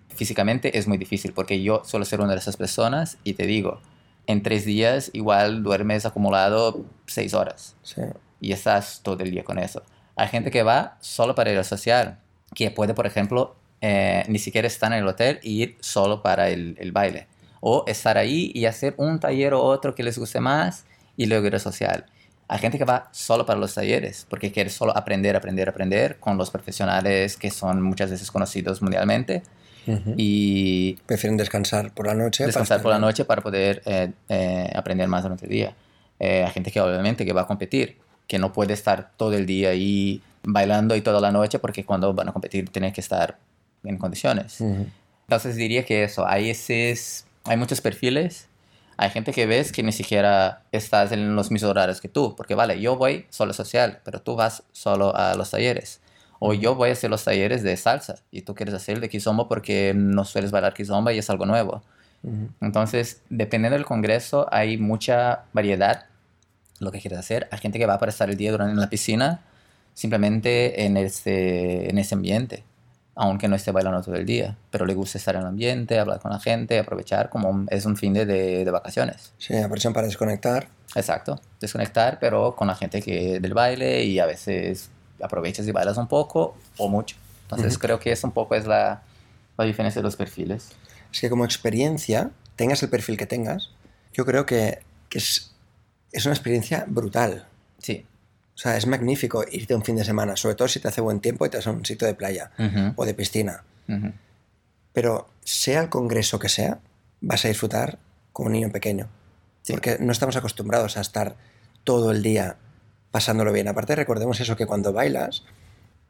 Físicamente 0.10 0.78
es 0.78 0.88
muy 0.88 0.98
difícil 0.98 1.32
porque 1.34 1.62
yo 1.64 1.84
suelo 1.86 2.06
ser 2.06 2.20
una 2.20 2.34
de 2.34 2.40
esas 2.40 2.58
personas 2.58 3.18
y 3.24 3.34
te 3.34 3.46
digo, 3.46 3.80
en 4.28 4.44
tres 4.44 4.66
días 4.66 5.10
igual 5.14 5.64
duermes 5.64 6.06
acumulado 6.06 6.86
seis 7.08 7.34
horas. 7.34 7.76
Sí. 7.84 8.02
Y 8.40 8.52
estás 8.54 9.02
todo 9.04 9.24
el 9.24 9.32
día 9.32 9.44
con 9.44 9.60
eso. 9.60 9.84
Hay 10.16 10.28
gente 10.28 10.52
que 10.52 10.64
va 10.64 10.98
solo 11.00 11.36
para 11.36 11.52
ir 11.52 11.58
a 11.58 11.64
social, 11.64 12.20
que 12.54 12.72
puede, 12.72 12.94
por 12.94 13.06
ejemplo, 13.06 13.56
eh, 13.82 14.24
ni 14.28 14.40
siquiera 14.40 14.68
estar 14.68 14.92
en 14.92 15.00
el 15.00 15.08
hotel 15.08 15.40
e 15.44 15.50
ir 15.50 15.78
solo 15.80 16.22
para 16.22 16.50
el, 16.50 16.76
el, 16.80 16.92
baile. 16.92 17.28
O 17.60 17.84
estar 17.88 18.18
ahí 18.18 18.52
y 18.54 18.66
hacer 18.66 18.94
un 18.98 19.20
taller 19.20 19.54
o 19.54 19.62
otro 19.62 19.96
que 19.96 20.04
les 20.04 20.18
guste 20.18 20.40
más 20.40 20.86
y 21.18 21.26
luego 21.26 21.48
ir 21.48 21.56
a 21.56 21.60
social. 21.60 22.06
Hay 22.48 22.60
gente 22.60 22.78
que 22.78 22.84
va 22.84 23.10
solo 23.12 23.46
para 23.46 23.60
los 23.60 23.74
talleres 23.74 24.28
porque 24.30 24.52
quiere 24.52 24.70
solo 24.70 24.96
aprender, 24.96 25.36
aprender, 25.36 25.70
aprender 25.70 26.20
con 26.20 26.38
los 26.38 26.50
profesionales 26.50 27.38
que 27.38 27.50
son 27.50 27.82
muchas 27.82 28.12
veces 28.12 28.30
conocidos 28.30 28.82
mundialmente 28.82 29.44
Uh 29.88 29.92
-huh. 29.92 30.14
Y 30.18 30.94
prefieren 31.06 31.38
descansar 31.38 31.94
por 31.94 32.08
la 32.08 32.14
noche. 32.14 32.46
Descansar 32.46 32.82
por 32.82 32.92
la 32.92 33.00
noche 33.00 33.26
para 33.26 33.42
poder 33.42 33.82
eh, 33.86 34.12
eh, 34.30 34.72
aprender 34.76 35.08
más 35.08 35.24
durante 35.24 35.46
el 35.46 35.52
día. 35.52 35.76
Eh, 36.20 36.44
hay 36.46 36.52
gente 36.52 36.72
que 36.72 36.80
obviamente 36.80 37.26
que 37.26 37.34
va 37.34 37.42
a 37.42 37.48
competir, 37.48 37.98
que 38.28 38.38
no 38.38 38.54
puede 38.54 38.74
estar 38.74 39.12
todo 39.18 39.34
el 39.34 39.46
día 39.46 39.70
ahí 39.70 40.22
bailando 40.44 40.96
y 40.96 41.02
toda 41.02 41.20
la 41.20 41.32
noche 41.32 41.60
porque 41.60 41.84
cuando 41.84 42.14
van 42.14 42.30
a 42.30 42.32
competir 42.32 42.70
tienen 42.70 42.94
que 42.94 43.02
estar 43.02 43.38
en 43.84 43.98
condiciones. 43.98 44.62
Entonces 44.62 45.56
diría 45.56 45.84
que 45.84 46.04
eso, 46.04 46.28
hay, 46.28 46.50
ese 46.50 46.96
hay 47.44 47.58
muchos 47.58 47.82
perfiles. 47.82 48.48
Hay 48.98 49.10
gente 49.10 49.32
que 49.32 49.48
ves 49.48 49.72
que 49.72 49.82
ni 49.82 49.92
siquiera 49.92 50.62
estás 50.72 51.12
en 51.12 51.36
los 51.36 51.50
mismos 51.50 51.72
horarios 51.72 52.02
que 52.02 52.08
tú, 52.08 52.36
porque 52.36 52.54
vale, 52.54 52.80
yo 52.80 52.98
voy 52.98 53.26
solo 53.30 53.52
social, 53.54 54.00
pero 54.04 54.22
tú 54.22 54.36
vas 54.36 54.64
solo 54.74 55.16
a 55.16 55.34
los 55.34 55.50
talleres. 55.50 56.02
O 56.44 56.56
yo 56.56 56.74
voy 56.74 56.90
a 56.90 56.94
hacer 56.94 57.12
los 57.12 57.24
talleres 57.24 57.62
de 57.62 57.78
salsa 57.78 58.16
y 58.32 58.42
tú 58.42 58.56
quieres 58.56 58.74
hacer 58.74 58.96
el 58.96 59.02
de 59.02 59.10
kizomba 59.10 59.48
porque 59.48 59.94
no 59.96 60.26
sueles 60.26 60.50
bailar 60.50 60.74
kizomba 60.74 61.14
y 61.14 61.20
es 61.20 61.30
algo 61.30 61.46
nuevo. 61.46 61.84
Entonces, 62.62 63.22
dependiendo 63.30 63.78
del 63.78 63.86
congreso, 63.86 64.48
hay 64.52 64.78
mucha 64.78 65.44
variedad 65.54 66.06
lo 66.80 66.92
que 66.92 67.00
quieres 67.00 67.20
hacer. 67.20 67.48
Hay 67.52 67.60
gente 67.60 67.78
que 67.78 67.86
va 67.86 67.94
a 67.94 68.00
pasar 68.00 68.32
el 68.32 68.38
día 68.38 68.52
durante 68.52 68.74
en 68.74 68.80
la 68.80 68.90
piscina 68.90 69.42
simplemente 69.94 70.86
en 70.86 70.98
ese, 70.98 71.90
en 71.90 71.98
ese 72.00 72.16
ambiente 72.16 72.64
aunque 73.16 73.48
no 73.48 73.56
esté 73.56 73.72
bailando 73.72 74.02
todo 74.02 74.16
el 74.16 74.26
día, 74.26 74.58
pero 74.70 74.86
le 74.86 74.94
gusta 74.94 75.18
estar 75.18 75.36
en 75.36 75.42
el 75.42 75.48
ambiente, 75.48 76.00
hablar 76.00 76.20
con 76.20 76.32
la 76.32 76.40
gente, 76.40 76.80
aprovechar 76.80 77.30
como 77.30 77.66
es 77.70 77.86
un 77.86 77.98
fin 77.98 78.14
de, 78.14 78.26
de, 78.26 78.72
vacaciones. 78.72 79.34
Sí, 79.38 79.56
aprovechan 79.56 79.94
para 79.94 80.08
desconectar. 80.08 80.70
Exacto, 80.96 81.40
desconectar, 81.60 82.18
pero 82.20 82.56
con 82.56 82.68
la 82.68 82.76
gente 82.76 83.02
que 83.02 83.40
del 83.40 83.54
baile 83.54 84.04
y 84.06 84.20
a 84.20 84.26
veces 84.26 84.90
aprovechas 85.24 85.68
y 85.68 85.72
bailas 85.72 85.98
un 85.98 86.08
poco 86.08 86.56
o 86.78 86.90
mucho. 86.90 87.16
Entonces 87.44 87.78
creo 87.78 88.00
que 88.00 88.12
eso 88.12 88.28
un 88.28 88.34
poco 88.34 88.56
es 88.56 88.66
la, 88.66 89.04
la 89.58 89.66
diferencia 89.66 90.02
de 90.02 90.04
los 90.04 90.16
perfiles. 90.16 90.70
Es 91.12 91.20
que 91.20 91.30
como 91.30 91.44
experiencia, 91.44 92.32
tengas 92.56 92.82
el 92.84 92.90
perfil 92.90 93.18
que 93.18 93.26
tengas, 93.26 93.72
yo 94.14 94.26
creo 94.26 94.46
que, 94.46 94.80
que 95.10 95.18
es, 95.18 95.54
es 96.12 96.26
una 96.26 96.34
experiencia 96.34 96.86
brutal. 96.88 97.48
Sí. 97.78 98.06
O 98.56 98.58
sea, 98.58 98.78
es 98.78 98.86
magnífico 98.86 99.44
irte 99.52 99.76
un 99.76 99.84
fin 99.84 99.96
de 99.96 100.06
semana, 100.06 100.36
sobre 100.36 100.56
todo 100.56 100.68
si 100.68 100.80
te 100.80 100.88
hace 100.88 101.02
buen 101.02 101.20
tiempo 101.20 101.46
y 101.46 101.50
te 101.50 101.58
vas 101.58 101.68
a 101.68 101.72
un 101.72 101.86
sitio 101.86 102.08
de 102.08 102.14
playa 102.14 102.52
o 102.96 103.06
de 103.06 103.14
piscina. 103.14 103.64
Pero 104.94 105.30
sea 105.44 105.82
el 105.82 105.90
congreso 105.90 106.38
que 106.38 106.50
sea, 106.50 106.80
vas 107.22 107.44
a 107.46 107.48
disfrutar 107.48 107.98
como 108.32 108.48
un 108.48 108.54
niño 108.54 108.72
pequeño. 108.72 109.10
Porque 109.68 109.98
no 110.00 110.12
estamos 110.12 110.36
acostumbrados 110.36 110.98
a 110.98 111.02
estar 111.02 111.36
todo 111.84 112.12
el 112.12 112.22
día 112.22 112.58
pasándolo 113.12 113.52
bien. 113.52 113.68
Aparte, 113.68 113.96
recordemos 113.96 114.40
eso, 114.40 114.56
que 114.56 114.66
cuando 114.66 114.94
bailas, 114.94 115.44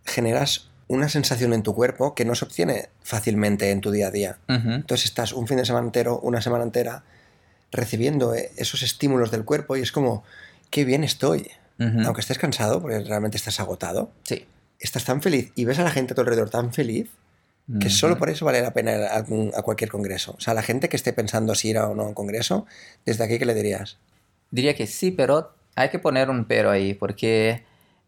generas 0.06 0.70
una 0.88 1.10
sensación 1.10 1.54
en 1.54 1.64
tu 1.64 1.74
cuerpo 1.74 2.16
que 2.16 2.26
no 2.26 2.36
se 2.36 2.46
obtiene 2.46 2.90
fácilmente 3.02 3.72
en 3.72 3.82
tu 3.82 3.92
día 3.92 4.08
a 4.08 4.12
día. 4.12 4.38
Entonces 4.48 5.06
estás 5.06 5.32
un 5.34 5.48
fin 5.48 5.58
de 5.58 5.66
semana 5.66 5.86
entero, 5.86 6.20
una 6.20 6.42
semana 6.42 6.64
entera, 6.64 7.04
recibiendo 7.72 8.36
eh, 8.36 8.52
esos 8.58 8.84
estímulos 8.84 9.32
del 9.32 9.46
cuerpo 9.46 9.78
y 9.78 9.82
es 9.82 9.94
como, 9.94 10.24
qué 10.70 10.84
bien 10.84 11.04
estoy 11.06 11.50
aunque 12.06 12.22
estés 12.22 12.38
cansado, 12.38 12.82
porque 12.82 13.00
realmente 13.00 13.38
estás 13.38 13.60
agotado, 13.60 14.12
sí. 14.24 14.46
estás 14.80 15.06
tan 15.06 15.22
feliz 15.22 15.52
y 15.56 15.66
ves 15.66 15.80
a 15.80 15.84
la 15.84 15.92
gente 15.92 16.14
a 16.14 16.16
tu 16.16 16.22
alrededor 16.22 16.50
tan 16.50 16.74
feliz 16.74 17.10
que 17.80 17.90
solo 17.90 18.18
por 18.18 18.30
eso 18.30 18.44
vale 18.44 18.62
la 18.62 18.74
pena 18.74 18.92
ir 18.92 19.04
a, 19.56 19.62
cualquier 19.62 19.90
congreso. 19.90 20.36
O 20.38 20.42
sea, 20.42 20.54
la 20.54 20.62
gente 20.62 20.90
que 20.90 20.98
esté 20.98 21.14
pensando 21.14 21.56
si 21.56 21.70
ir 21.70 21.78
o 21.78 21.96
no 21.96 22.04
a 22.04 22.08
un 22.08 22.14
congreso, 22.14 22.66
desde 23.06 23.24
aquí, 23.24 23.40
¿qué 23.40 23.46
le 23.46 23.54
dirías? 23.54 23.98
Diría 24.50 24.76
que 24.76 24.88
sí, 24.88 25.12
pero 25.12 25.54
hay 25.76 25.90
que 25.90 26.00
poner 26.00 26.30
un 26.30 26.46
pero 26.46 26.70
ahí, 26.72 26.94
porque 26.94 27.64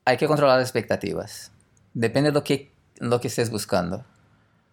hay 0.05 0.17
que 0.17 0.27
controlar 0.27 0.57
las 0.57 0.67
expectativas. 0.67 1.51
Depende 1.93 2.31
de 2.31 2.33
lo 2.33 2.43
que, 2.43 2.71
lo 2.99 3.19
que 3.21 3.27
estés 3.27 3.49
buscando. 3.49 4.03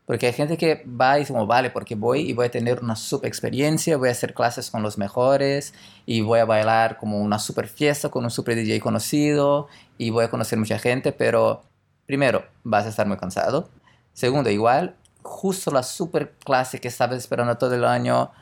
Porque 0.06 0.26
hay 0.26 0.32
gente 0.32 0.56
que 0.56 0.84
va 0.86 1.18
y 1.18 1.20
dice, 1.20 1.32
vale, 1.32 1.70
porque 1.70 1.94
voy 1.94 2.22
y 2.22 2.32
voy 2.32 2.46
a 2.46 2.50
tener 2.50 2.82
una 2.82 2.96
super 2.96 3.28
experiencia, 3.28 3.96
voy 3.96 4.08
a 4.08 4.12
hacer 4.12 4.34
clases 4.34 4.68
con 4.68 4.82
los 4.82 4.98
mejores 4.98 5.72
y 6.04 6.20
voy 6.20 6.40
a 6.40 6.44
bailar 6.44 6.98
como 6.98 7.20
una 7.20 7.38
super 7.38 7.68
fiesta 7.68 8.08
con 8.08 8.24
un 8.24 8.30
super 8.30 8.56
DJ 8.56 8.80
conocido 8.80 9.68
y 9.98 10.10
voy 10.10 10.24
a 10.24 10.30
conocer 10.30 10.58
mucha 10.58 10.80
gente, 10.80 11.12
pero 11.12 11.62
primero, 12.06 12.44
vas 12.64 12.86
a 12.86 12.88
estar 12.88 13.06
muy 13.06 13.18
cansado. 13.18 13.68
Segundo, 14.12 14.50
igual, 14.50 14.96
justo 15.22 15.70
la 15.70 15.84
super 15.84 16.32
clase 16.44 16.80
que 16.80 16.88
estabas 16.88 17.18
esperando 17.18 17.56
todo 17.56 17.76
el 17.76 17.84
año, 17.84 18.32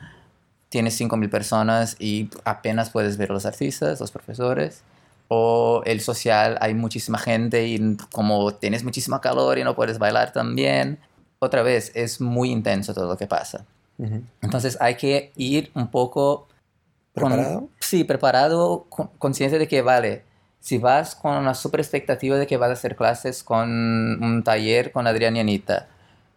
tienes 0.69 0.99
5.000 0.99 1.29
personas 1.29 1.95
y 1.99 2.29
apenas 2.45 2.91
puedes 2.91 3.17
ver 3.17 3.31
a 3.31 3.33
los 3.33 3.45
artistas, 3.45 3.99
los 3.99 4.11
profesores. 4.11 4.83
O 5.27 5.83
el 5.85 6.01
social, 6.01 6.57
hay 6.59 6.73
muchísima 6.73 7.19
gente 7.19 7.67
y 7.67 7.97
como 8.11 8.51
tienes 8.55 8.83
muchísima 8.83 9.21
calor 9.21 9.59
y 9.59 9.63
no 9.63 9.75
puedes 9.75 9.99
bailar 9.99 10.33
también 10.33 10.97
otra 11.39 11.61
vez, 11.61 11.91
es 11.95 12.19
muy 12.19 12.51
intenso 12.51 12.93
todo 12.93 13.07
lo 13.07 13.17
que 13.17 13.27
pasa. 13.27 13.65
Entonces 14.41 14.77
hay 14.79 14.95
que 14.95 15.31
ir 15.35 15.71
un 15.73 15.89
poco... 15.89 16.47
¿Preparado? 17.13 17.69
sí, 17.79 18.03
preparado, 18.03 18.85
consciente 19.17 19.57
de 19.59 19.67
que, 19.67 19.81
vale, 19.81 20.23
si 20.59 20.77
vas 20.77 21.15
con 21.15 21.35
una 21.35 21.53
super 21.53 21.79
expectativa 21.79 22.37
de 22.37 22.47
que 22.47 22.57
vas 22.57 22.69
a 22.69 22.73
hacer 22.73 22.95
clases 22.95 23.43
con 23.43 23.69
un 24.23 24.43
taller 24.43 24.91
con 24.91 25.07
Adrián 25.07 25.35
y 25.35 25.39
Anita, 25.39 25.87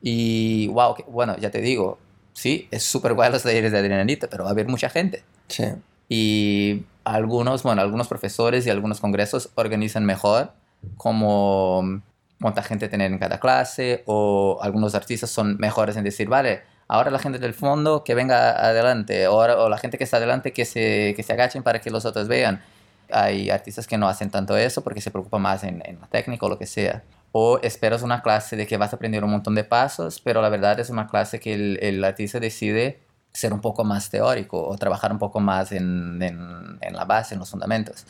y 0.01 0.69
wow, 0.69 0.97
bueno, 1.09 1.37
ya 1.39 1.51
te 1.51 1.61
digo, 1.61 1.99
sí, 2.33 2.69
es 2.71 2.83
súper 2.83 3.15
guay 3.15 3.31
los 3.31 3.43
talleres 3.43 3.73
de 3.73 3.95
Anita, 3.95 4.29
pero 4.29 4.45
va 4.45 4.51
a 4.51 4.53
haber 4.53 4.69
mucha 4.69 4.89
gente. 4.89 5.23
Sí. 5.49 5.65
Y 6.09 6.85
algunos, 7.05 7.63
bueno, 7.63 7.83
algunos 7.83 8.09
profesores 8.09 8.67
y 8.67 8.71
algunos 8.71 9.01
congresos 9.01 9.51
organizan 9.55 10.05
mejor 10.05 10.53
como 10.97 12.03
cuánta 12.41 12.63
gente 12.63 12.89
tener 12.89 13.13
en 13.13 13.19
cada 13.19 13.39
clase 13.39 14.03
o 14.07 14.59
algunos 14.63 14.95
artistas 14.95 15.31
son 15.31 15.57
mejores 15.59 15.97
en 15.97 16.05
decir, 16.05 16.29
vale, 16.29 16.63
ahora 16.89 17.11
la 17.11 17.19
gente 17.19 17.39
del 17.39 17.55
fondo 17.55 18.05
que 18.05 18.15
venga 18.15 18.51
adelante 18.51 19.29
o, 19.29 19.37
o 19.37 19.69
la 19.69 19.79
gente 19.79 19.97
que 19.97 20.05
está 20.05 20.19
adelante 20.19 20.53
que 20.53 20.65
se, 20.65 21.15
que 21.17 21.23
se 21.23 21.33
agachen 21.33 21.63
para 21.63 21.81
que 21.81 21.91
los 21.91 22.05
otros 22.05 22.29
vean. 22.29 22.63
Hay 23.11 23.51
artistas 23.51 23.87
que 23.87 23.99
no 23.99 24.09
hacen 24.09 24.31
tanto 24.31 24.57
eso 24.57 24.83
porque 24.83 25.01
se 25.01 25.11
preocupan 25.11 25.43
más 25.43 25.65
en, 25.65 25.83
en 25.87 26.01
la 26.01 26.07
técnica 26.09 26.47
o 26.47 26.49
lo 26.49 26.59
que 26.59 26.67
sea. 26.67 27.03
O 27.33 27.59
esperas 27.63 28.03
una 28.03 28.23
clase 28.23 28.57
de 28.57 28.67
que 28.67 28.77
vas 28.77 28.93
a 28.93 28.97
aprender 28.97 29.25
un 29.25 29.31
montón 29.31 29.55
de 29.55 29.65
pasos, 29.65 30.21
pero 30.21 30.43
la 30.43 30.51
verdad 30.51 30.79
es 30.81 30.91
una 30.91 31.07
clase 31.07 31.41
que 31.41 31.55
el, 31.55 31.79
el 31.83 32.05
artista 32.05 32.39
decide 32.41 33.01
ser 33.33 33.53
un 33.53 33.61
poco 33.61 33.85
más 33.85 34.11
teórico 34.11 34.63
o 34.63 34.77
trabajar 34.77 35.11
un 35.13 35.19
poco 35.19 35.41
más 35.41 35.73
en, 35.73 36.23
en, 36.23 36.79
en, 36.81 36.95
la 36.95 37.05
base, 37.05 37.35
en 37.35 37.41
los 37.41 37.51
fundamentos. 37.51 38.05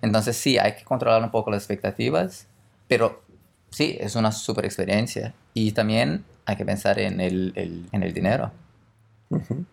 Entonces 0.00 0.36
sí, 0.36 0.58
hay 0.58 0.74
que 0.74 0.84
controlar 0.84 1.22
un 1.22 1.30
poco 1.30 1.50
las 1.50 1.62
expectativas, 1.62 2.46
pero 2.88 3.22
sí, 3.70 3.96
es 4.00 4.16
una 4.16 4.32
super 4.32 4.64
experiencia. 4.64 5.34
Y 5.52 5.72
también 5.72 6.24
hay 6.46 6.56
que 6.56 6.64
pensar 6.64 6.98
en 6.98 7.20
el, 7.20 7.52
en 7.92 8.02
el 8.02 8.12
dinero. 8.12 8.50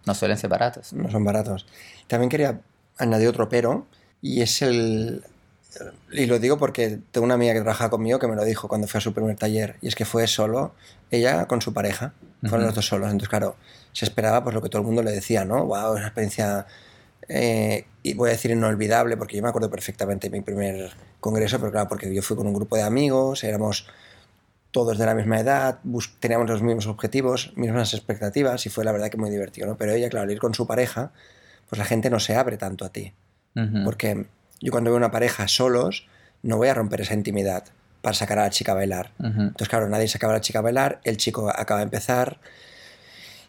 No 0.05 0.15
suelen 0.15 0.38
ser 0.38 0.50
baratos. 0.50 0.93
No 0.93 1.10
son 1.10 1.24
baratos. 1.24 1.65
También 2.07 2.29
quería 2.29 2.62
añadir 2.98 3.27
otro 3.27 3.50
pero, 3.50 3.86
y 4.21 4.41
es 4.41 4.62
el... 4.62 5.24
Y 6.11 6.25
lo 6.25 6.39
digo 6.39 6.57
porque 6.57 6.99
tengo 7.11 7.25
una 7.25 7.35
amiga 7.35 7.53
que 7.53 7.61
trabaja 7.61 7.89
conmigo 7.89 8.19
que 8.19 8.27
me 8.27 8.35
lo 8.35 8.43
dijo 8.43 8.67
cuando 8.67 8.87
fue 8.87 8.97
a 8.97 9.01
su 9.01 9.13
primer 9.13 9.37
taller, 9.37 9.77
y 9.81 9.87
es 9.87 9.95
que 9.95 10.05
fue 10.05 10.27
solo, 10.27 10.73
ella 11.09 11.47
con 11.47 11.61
su 11.61 11.73
pareja, 11.73 12.13
fueron 12.41 12.65
los 12.65 12.75
dos 12.75 12.85
solos. 12.85 13.07
Entonces, 13.07 13.29
claro, 13.29 13.55
se 13.93 14.05
esperaba 14.05 14.43
pues 14.43 14.53
lo 14.53 14.61
que 14.61 14.69
todo 14.69 14.81
el 14.81 14.85
mundo 14.85 15.03
le 15.03 15.11
decía, 15.11 15.45
¿no? 15.45 15.65
Wow, 15.65 15.93
una 15.93 16.07
experiencia 16.07 16.65
eh, 17.27 17.85
y 18.03 18.13
voy 18.13 18.29
a 18.29 18.33
decir 18.33 18.51
inolvidable 18.51 19.15
porque 19.15 19.37
yo 19.37 19.43
me 19.43 19.49
acuerdo 19.49 19.69
perfectamente 19.69 20.29
de 20.29 20.37
mi 20.37 20.43
primer 20.43 20.91
congreso, 21.19 21.59
pero 21.59 21.71
claro, 21.71 21.87
porque 21.87 22.13
yo 22.13 22.21
fui 22.21 22.35
con 22.35 22.47
un 22.47 22.53
grupo 22.53 22.75
de 22.75 22.83
amigos, 22.83 23.43
éramos 23.43 23.87
todos 24.71 24.97
de 24.97 25.05
la 25.05 25.13
misma 25.13 25.39
edad, 25.39 25.79
teníamos 26.19 26.49
los 26.49 26.61
mismos 26.61 26.87
objetivos, 26.87 27.53
mismas 27.55 27.93
expectativas 27.93 28.65
y 28.65 28.69
fue 28.69 28.85
la 28.85 28.91
verdad 28.91 29.09
que 29.09 29.17
muy 29.17 29.29
divertido, 29.29 29.67
¿no? 29.67 29.77
Pero 29.77 29.93
ella, 29.93 30.09
claro, 30.09 30.23
al 30.23 30.31
ir 30.31 30.39
con 30.39 30.53
su 30.53 30.65
pareja, 30.65 31.11
pues 31.69 31.77
la 31.77 31.85
gente 31.85 32.09
no 32.09 32.19
se 32.19 32.35
abre 32.35 32.57
tanto 32.57 32.85
a 32.85 32.89
ti. 32.89 33.13
Porque 33.83 34.27
yo 34.62 34.72
cuando 34.72 34.91
veo 34.91 34.98
una 34.98 35.12
pareja 35.12 35.48
solos, 35.48 36.08
no 36.44 36.58
voy 36.58 36.70
a 36.70 36.74
romper 36.74 37.01
esa 37.01 37.13
intimidad 37.13 37.65
para 38.01 38.13
sacar 38.15 38.39
a 38.39 38.44
la 38.44 38.50
chica 38.50 38.72
a 38.72 38.75
bailar. 38.75 39.12
Entonces, 39.20 39.70
claro, 39.70 39.89
nadie 39.89 40.08
sacaba 40.08 40.34
a 40.34 40.38
la 40.38 40.41
chica 40.41 40.60
a 40.60 40.62
bailar, 40.62 41.01
el 41.03 41.18
chico 41.18 41.50
acaba 41.50 41.80
de 41.80 41.86
empezar. 41.86 42.39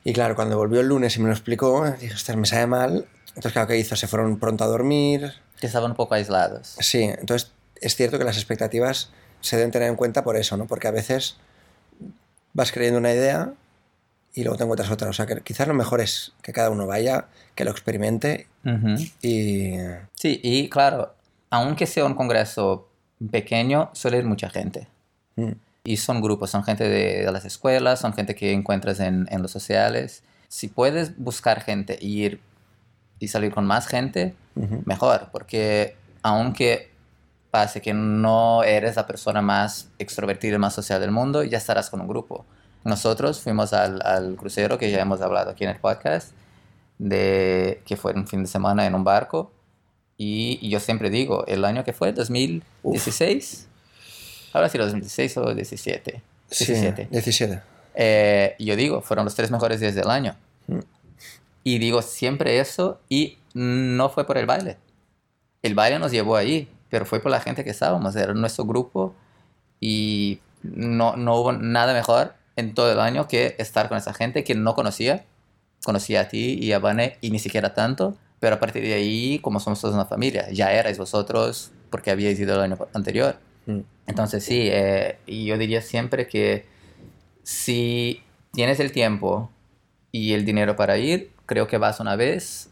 Y 0.05 0.13
claro, 0.13 0.35
cuando 0.35 0.57
volvió 0.57 0.81
el 0.81 0.89
lunes 0.89 1.17
y 1.17 1.21
me 1.21 1.29
lo 1.29 1.33
explicó, 1.33 1.89
dije, 1.93 2.15
ostras, 2.15 2.37
me 2.37 2.47
sabe 2.47 2.67
mal, 2.67 3.07
entonces, 3.29 3.53
claro, 3.53 3.69
¿qué 3.69 3.79
hizo? 3.79 3.97
Se 3.97 4.07
fueron 4.07 4.39
pronto 4.39 4.65
a 4.65 4.67
dormir. 4.67 5.33
Que 5.59 5.67
estaban 5.67 5.93
un 5.93 5.97
poco 5.97 6.15
aislados. 6.15 6.77
Sí, 6.81 7.03
entonces 7.03 7.53
es 7.81 7.97
cierto 7.97 8.19
que 8.19 8.25
las 8.25 8.37
expectativas 8.37 9.11
se 9.41 9.57
deben 9.57 9.71
tener 9.71 9.89
en 9.89 9.97
cuenta 9.97 10.23
por 10.23 10.37
eso, 10.37 10.57
¿no? 10.57 10.67
Porque 10.67 10.89
a 10.89 10.91
veces 10.91 11.37
vas 12.53 12.73
creyendo 12.73 12.99
una 12.99 13.13
idea 13.13 13.55
y 14.35 14.43
luego 14.43 14.57
te 14.57 14.65
encuentras 14.65 14.91
otra. 14.91 15.09
O 15.09 15.13
sea, 15.13 15.27
que 15.27 15.41
quizás 15.41 15.69
lo 15.69 15.75
mejor 15.75 16.01
es 16.01 16.33
que 16.43 16.53
cada 16.53 16.71
uno 16.71 16.87
vaya, 16.87 17.27
que 17.55 17.65
lo 17.65 17.71
experimente 17.71 18.47
y... 19.23 19.75
Sí, 20.15 20.41
y 20.43 20.69
claro, 20.69 21.15
aunque 21.51 21.87
sea 21.87 22.05
un 22.05 22.15
congreso 22.15 22.89
pequeño, 23.31 23.91
suele 23.93 24.19
ir 24.19 24.25
mucha 24.25 24.51
gente. 24.51 24.89
Mm. 25.37 25.53
Y 25.85 25.97
son 25.97 26.21
grupos, 26.21 26.51
son 26.51 26.63
gente 26.63 26.89
de, 26.89 27.31
las 27.33 27.45
escuelas, 27.45 28.01
son 28.01 28.15
gente 28.15 28.35
que 28.35 28.53
encuentras 28.53 29.01
en, 29.01 29.27
en 29.31 29.43
los 29.43 29.51
sociales. 29.51 30.23
Si 30.49 30.69
puedes 30.69 31.19
buscar 31.19 31.61
gente 31.61 31.99
y 32.01 32.23
ir 32.23 32.41
y 33.19 33.29
salir 33.29 33.53
con 33.53 33.67
más 33.67 33.87
gente, 33.87 34.35
mejor, 34.85 35.29
porque 35.31 35.95
aunque 36.23 36.91
pase 37.53 37.81
que 37.81 37.95
no 37.95 38.65
eres 38.65 38.97
la 38.97 39.07
persona 39.07 39.41
más 39.41 39.89
extrovertida 39.99 40.57
y 40.57 40.59
más 40.59 40.75
social 40.75 41.01
del 41.01 41.13
mundo, 41.13 41.45
ya 41.45 41.59
estarás 41.59 41.89
con 41.89 42.01
un 42.01 42.09
grupo. 42.09 42.45
Nosotros 42.85 43.41
fuimos 43.41 43.73
al, 43.73 44.01
al 44.05 44.37
crucero 44.37 44.79
que 44.79 44.91
ya 44.91 45.01
hemos 45.01 45.21
hablado 45.21 45.51
aquí 45.51 45.65
en 45.65 45.71
el 45.71 45.79
podcast, 45.79 46.33
de, 46.99 47.83
que 47.87 47.97
fue 47.97 48.13
un 48.13 48.27
fin 48.27 48.43
de 48.43 48.49
semana 48.49 48.87
en 48.87 48.95
un 48.95 49.05
barco, 49.05 49.53
y, 50.25 50.69
yo 50.69 50.79
siempre 50.79 51.11
digo, 51.11 51.45
el 51.47 51.65
año 51.65 51.83
que 51.83 51.93
fue, 51.93 52.13
2016, 52.13 53.67
ahora 54.53 54.69
sí, 54.69 54.79
2016 54.79 55.37
o 55.39 55.55
17. 55.55 56.23
17. 56.49 57.09
17. 57.11 57.63
Eh, 57.95 58.55
yo 58.61 58.77
digo, 58.77 59.01
fueron 59.01 59.25
los 59.25 59.35
tres 59.35 59.51
mejores 59.51 59.81
días 59.81 59.97
del 59.97 60.11
año. 60.11 60.37
Mm. 60.69 60.79
Y 61.65 61.79
digo 61.79 62.03
siempre 62.03 62.61
eso 62.61 63.01
y 63.09 63.39
no 63.55 64.11
fue 64.11 64.25
por 64.25 64.39
el 64.39 64.47
baile. 64.47 64.77
El 65.61 65.75
baile 65.75 65.99
nos 65.99 66.13
llevó 66.13 66.37
ahí, 66.37 66.69
pero 66.89 67.05
fue 67.05 67.21
por 67.21 67.33
la 67.33 67.41
gente 67.41 67.65
que 67.65 67.71
estábamos, 67.71 68.15
era 68.15 68.33
nuestro 68.33 68.65
grupo 68.65 69.15
y 69.81 70.41
no, 70.63 71.17
no 71.17 71.35
hubo 71.37 71.53
nada 71.53 71.95
mejor 71.95 72.35
en 72.57 72.75
todo 72.75 72.93
el 72.93 73.01
año 73.01 73.29
que 73.29 73.55
estar 73.59 73.89
con 73.89 73.99
esa 73.99 74.13
gente 74.15 74.45
que 74.45 74.55
no 74.55 74.75
conocía. 74.75 75.25
Conocía 75.85 76.23
a 76.23 76.29
ti 76.29 76.59
y 76.61 76.73
a 76.73 76.79
Vane 76.79 77.17
y 77.21 77.31
ni 77.31 77.39
siquiera 77.41 77.75
tanto, 77.75 78.17
pero 78.39 78.57
a 78.57 78.61
partir 78.61 78.83
de 78.85 78.95
ahí, 78.95 79.39
como 79.41 79.59
somos 79.61 79.81
todos 79.81 79.95
una 79.95 80.05
familia, 80.05 80.49
ya 80.51 80.73
erais 80.73 80.97
vosotros 80.99 81.73
porque 81.91 82.11
habíais 82.11 82.39
ido 82.39 82.55
el 82.55 82.61
año 82.61 82.79
anterior. 82.95 83.37
Mm. 83.67 83.81
Entonces 84.07 84.45
sí, 84.45 84.69
eh, 84.71 85.19
y 85.27 85.45
yo 85.47 85.59
diría 85.59 85.83
siempre 85.83 86.27
que 86.29 86.65
si 87.43 88.23
tienes 88.53 88.81
el 88.81 88.93
tiempo 88.93 89.51
y 90.13 90.33
el 90.33 90.45
dinero 90.45 90.77
para 90.77 90.99
ir, 90.99 91.31
creo 91.47 91.67
que 91.67 91.79
vas 91.79 92.01
una 92.01 92.17
vez, 92.17 92.71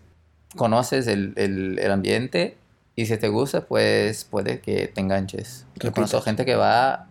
conoces 0.57 1.07
el, 1.07 1.33
el- 1.37 1.79
el 1.79 1.91
ambiente 1.91 2.57
y 2.97 3.07
si 3.07 3.17
te 3.17 3.29
gusta, 3.29 3.63
pues 3.67 4.25
puede 4.25 4.61
que 4.61 4.87
te 4.89 5.01
enganches. 5.01 5.67
Yo 5.77 5.93
conozco 5.93 6.21
gente 6.23 6.45
que 6.45 6.55
va 6.55 7.09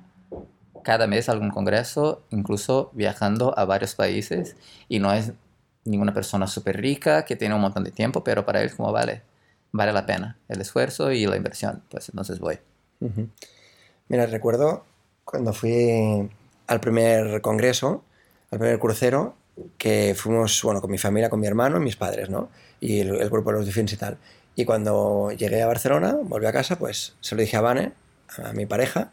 cada 0.84 1.08
mes 1.08 1.30
a 1.30 1.34
algún 1.34 1.50
congreso, 1.50 2.24
incluso 2.30 2.92
viajando 2.94 3.58
a 3.58 3.66
varios 3.66 3.96
países 3.96 4.56
y 4.88 5.00
no 5.00 5.14
es 5.14 5.34
ninguna 5.86 6.14
persona 6.14 6.48
súper 6.48 6.80
rica 6.82 7.26
que 7.26 7.36
tiene 7.36 7.56
un 7.56 7.62
montón 7.62 7.84
de 7.84 7.92
tiempo, 7.92 8.24
pero 8.24 8.46
para 8.46 8.62
él 8.62 8.76
como 8.76 8.92
vale, 8.92 9.22
vale 9.72 9.94
la 9.94 10.06
pena 10.06 10.38
el 10.48 10.62
esfuerzo 10.62 11.12
y 11.12 11.26
la 11.26 11.38
inversión, 11.38 11.84
pues 11.90 12.10
entonces 12.10 12.40
voy. 12.40 12.60
Ujú. 13.00 13.28
Mira, 14.08 14.26
recuerdo 14.26 14.84
cuando 15.24 15.54
fui 15.54 16.30
al 16.68 16.80
primer 16.80 17.42
congreso, 17.42 18.04
al 18.52 18.60
primer 18.60 18.80
crucero, 18.80 19.36
que 19.78 20.16
fuimos, 20.16 20.62
bueno, 20.64 20.82
con 20.82 20.90
mi 20.90 20.98
familia, 20.98 21.30
con 21.30 21.40
mi 21.40 21.48
hermano 21.48 21.78
y 21.78 21.82
mis 21.82 21.96
padres, 21.96 22.30
¿no? 22.30 22.50
Y 22.80 23.02
el, 23.02 23.16
el 23.16 23.30
grupo 23.30 23.52
de 23.52 23.58
los 23.58 23.66
Defins 23.66 23.94
y 23.94 23.98
tal. 23.98 24.18
Y 24.56 24.66
cuando 24.66 25.32
llegué 25.32 25.62
a 25.62 25.68
Barcelona, 25.68 26.18
volví 26.22 26.46
a 26.46 26.52
casa, 26.52 26.78
pues 26.78 27.16
se 27.22 27.36
lo 27.36 27.42
dije 27.42 27.58
a 27.58 27.62
Vane, 27.62 27.94
a 28.44 28.54
mi 28.54 28.66
pareja, 28.66 29.12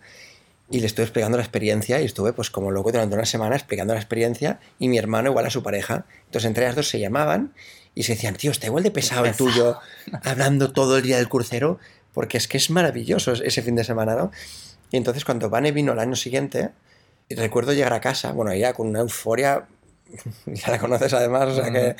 y 0.71 0.81
le 0.81 0.87
estuve 0.87 1.05
explicando 1.05 1.39
la 1.39 1.45
experiencia 1.45 2.01
y 2.01 2.05
estuve 2.05 2.33
pues 2.33 2.51
como 2.51 2.71
loco 2.71 2.91
durante 2.91 3.15
una 3.15 3.25
semana 3.25 3.55
explicando 3.55 3.95
la 3.95 4.01
experiencia 4.01 4.59
y 4.79 4.89
mi 4.89 4.99
hermano 4.99 5.31
igual 5.31 5.47
a 5.47 5.51
su 5.51 5.63
pareja. 5.63 6.07
Entonces 6.27 6.47
entre 6.47 6.65
las 6.65 6.75
dos 6.75 6.89
se 6.89 6.99
llamaban 6.99 7.55
y 7.95 8.03
se 8.03 8.15
decían, 8.15 8.35
tío, 8.35 8.51
está 8.51 8.67
igual 8.67 8.83
de 8.83 8.91
pesado 8.91 9.25
el 9.27 9.35
tuyo 9.35 9.79
hablando 10.23 10.73
todo 10.73 10.99
el 10.99 11.03
día 11.03 11.17
del 11.17 11.29
crucero, 11.29 11.79
porque 12.13 12.37
es 12.37 12.49
que 12.49 12.57
es 12.59 12.71
maravilloso 12.71 13.33
ese 13.33 13.63
fin 13.63 13.77
de 13.77 13.85
semana, 13.85 14.15
¿no? 14.17 14.33
Y 14.91 14.97
entonces 14.97 15.25
cuando 15.25 15.51
Vane 15.51 15.73
vino 15.73 15.93
el 15.93 15.99
año 15.99 16.17
siguiente, 16.17 16.71
recuerdo 17.31 17.73
llegar 17.73 17.93
a 17.93 18.01
casa, 18.01 18.33
bueno, 18.33 18.55
ya 18.55 18.73
con 18.75 18.89
una 18.89 19.01
euforia, 19.01 19.67
ya 20.47 20.71
la 20.71 20.79
conoces 20.79 21.13
además, 21.13 21.49
o 21.49 21.55
sea 21.57 21.73
que... 21.73 21.97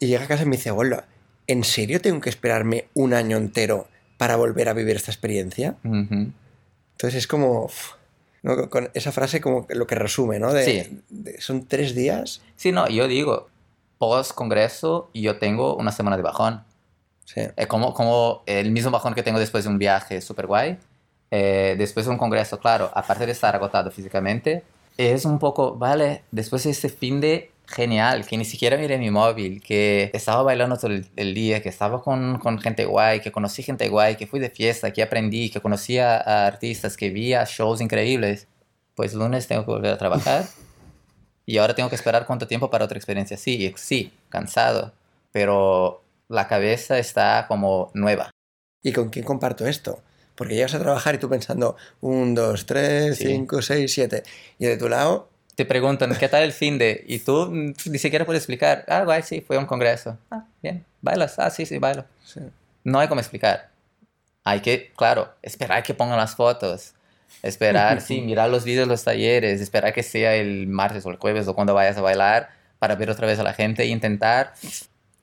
Y 0.00 0.08
llega 0.08 0.24
a 0.24 0.28
casa 0.28 0.42
y 0.42 0.46
me 0.46 0.56
dice, 0.56 0.70
hola, 0.70 1.06
¿en 1.46 1.62
serio 1.62 2.00
tengo 2.00 2.20
que 2.20 2.28
esperarme 2.28 2.88
un 2.94 3.14
año 3.14 3.36
entero 3.36 3.88
para 4.18 4.36
volver 4.36 4.68
a 4.68 4.72
vivir 4.72 4.96
esta 4.96 5.12
experiencia? 5.12 5.76
Ujú. 5.84 6.32
Entonces 6.92 7.14
es 7.14 7.26
como... 7.26 7.70
¿no? 8.44 8.70
Con- 8.70 8.90
esa 8.94 9.10
frase 9.10 9.40
como 9.40 9.66
lo 9.70 9.86
que 9.88 9.96
resume, 9.96 10.38
¿no? 10.38 10.52
De, 10.52 10.64
Sí. 10.64 11.00
de- 11.08 11.40
son 11.40 11.66
tres 11.66 11.94
días. 11.96 12.40
Sí, 12.54 12.70
no, 12.70 12.86
yo 12.88 13.08
digo, 13.08 13.48
post 13.98 14.32
congreso 14.32 15.10
yo 15.12 15.38
tengo 15.38 15.74
una 15.76 15.90
semana 15.90 16.16
de 16.16 16.22
bajón. 16.22 16.62
Sí. 17.24 17.40
Es 17.56 17.66
como, 17.66 17.92
como 17.94 18.42
el 18.46 18.70
mismo 18.70 18.90
bajón 18.92 19.14
que 19.14 19.22
tengo 19.24 19.38
después 19.40 19.64
de 19.64 19.70
un 19.70 19.78
viaje 19.78 20.20
súper 20.20 20.46
guay. 20.46 20.78
Eh, 21.30 21.74
después 21.78 22.06
de 22.06 22.12
un 22.12 22.18
congreso, 22.18 22.60
claro, 22.60 22.90
aparte 22.94 23.26
de 23.26 23.32
estar 23.32 23.56
agotado 23.56 23.90
físicamente, 23.90 24.62
es 24.96 25.24
un 25.24 25.38
poco, 25.40 25.74
vale, 25.74 26.22
después 26.30 26.62
de 26.64 26.70
este 26.70 26.88
fin 26.88 27.20
de 27.20 27.50
genial, 27.66 28.26
que 28.26 28.36
ni 28.36 28.44
siquiera 28.44 28.76
miré 28.76 28.98
mi 28.98 29.10
móvil, 29.10 29.62
que 29.62 30.10
estaba 30.14 30.42
bailando 30.42 30.76
todo 30.76 30.90
el, 30.92 31.34
día, 31.34 31.62
que 31.62 31.68
estaba 31.68 32.02
con, 32.02 32.38
con 32.38 32.60
gente 32.60 32.84
guay, 32.84 33.20
que 33.20 33.32
conocí 33.32 33.62
gente 33.62 33.88
guay, 33.88 34.16
que 34.16 34.26
fui 34.26 34.40
de 34.40 34.50
fiesta, 34.50 34.92
que 34.92 35.02
aprendí, 35.02 35.50
que 35.50 35.60
conocí 35.60 35.98
a, 35.98 36.16
a 36.16 36.46
artistas, 36.46 36.96
que 36.96 37.10
vi 37.10 37.32
a 37.34 37.44
shows 37.44 37.80
increíbles. 37.80 38.46
Pues 38.94 39.14
lunes 39.14 39.46
tengo 39.48 39.64
que 39.64 39.70
volver 39.72 39.92
a 39.92 39.98
trabajar. 39.98 40.44
Y 41.46 41.58
ahora 41.58 41.74
tengo 41.74 41.90
que 41.90 41.94
esperar 41.94 42.24
cuánto 42.24 42.46
tiempo 42.46 42.70
para 42.70 42.86
otra 42.86 42.96
experiencia. 42.96 43.36
Sí, 43.36 43.70
sí, 43.76 44.14
cansado, 44.30 44.94
pero 45.30 46.02
la 46.28 46.48
cabeza 46.48 46.98
está 46.98 47.44
como 47.48 47.90
nueva. 47.92 48.30
¿Y 48.82 48.92
con 48.92 49.10
quién 49.10 49.26
comparto 49.26 49.66
esto? 49.66 50.00
Porque 50.36 50.54
llegas 50.54 50.74
a 50.74 50.78
trabajar 50.78 51.16
y 51.16 51.18
tú 51.18 51.28
pensando, 51.28 51.76
un, 52.00 52.34
dos, 52.34 52.64
tres, 52.64 53.18
Sí. 53.18 53.26
cinco, 53.26 53.60
seis, 53.60 53.92
siete. 53.92 54.22
Y 54.58 54.64
de 54.64 54.78
tu 54.78 54.88
lado, 54.88 55.28
Te 55.54 55.64
preguntan, 55.64 56.14
¿qué 56.16 56.28
tal 56.28 56.42
el 56.42 56.52
fin 56.52 56.78
de? 56.78 57.04
Y 57.06 57.20
tú 57.20 57.46
mm, 57.50 57.74
ni 57.90 57.98
siquiera 57.98 58.24
puedes 58.24 58.40
explicar. 58.42 58.84
Ah, 58.88 59.04
guay, 59.04 59.22
sí, 59.22 59.40
fue 59.40 59.56
a 59.56 59.60
un 59.60 59.66
congreso. 59.66 60.18
Ah, 60.30 60.44
bien. 60.62 60.84
¿Bailas? 61.00 61.38
Ah, 61.38 61.50
sí, 61.50 61.64
sí, 61.66 61.78
bailo. 61.78 62.04
sí. 62.24 62.40
No 62.82 62.98
hay 62.98 63.08
cómo 63.08 63.20
explicar. 63.20 63.70
Hay 64.42 64.60
que, 64.60 64.92
claro, 64.96 65.32
esperar 65.42 65.82
que 65.82 65.94
pongan 65.94 66.18
las 66.18 66.34
fotos. 66.34 66.92
Esperar, 67.42 68.00
sí, 68.00 68.20
mirar 68.26 68.50
los 68.50 68.64
vídeos 68.64 68.86
de 68.86 68.92
los 68.92 69.04
talleres. 69.04 69.60
Esperar 69.60 69.92
que 69.92 70.02
sea 70.02 70.34
el 70.34 70.66
martes 70.66 71.06
o 71.06 71.10
el 71.10 71.16
jueves 71.16 71.46
o 71.48 71.54
cuando 71.54 71.72
vayas 71.74 71.96
a 71.96 72.02
bailar 72.02 72.50
para 72.78 72.94
ver 72.96 73.08
otra 73.10 73.26
vez 73.26 73.38
a 73.38 73.42
la 73.42 73.54
gente 73.54 73.84
e 73.84 73.86
intentar 73.86 74.52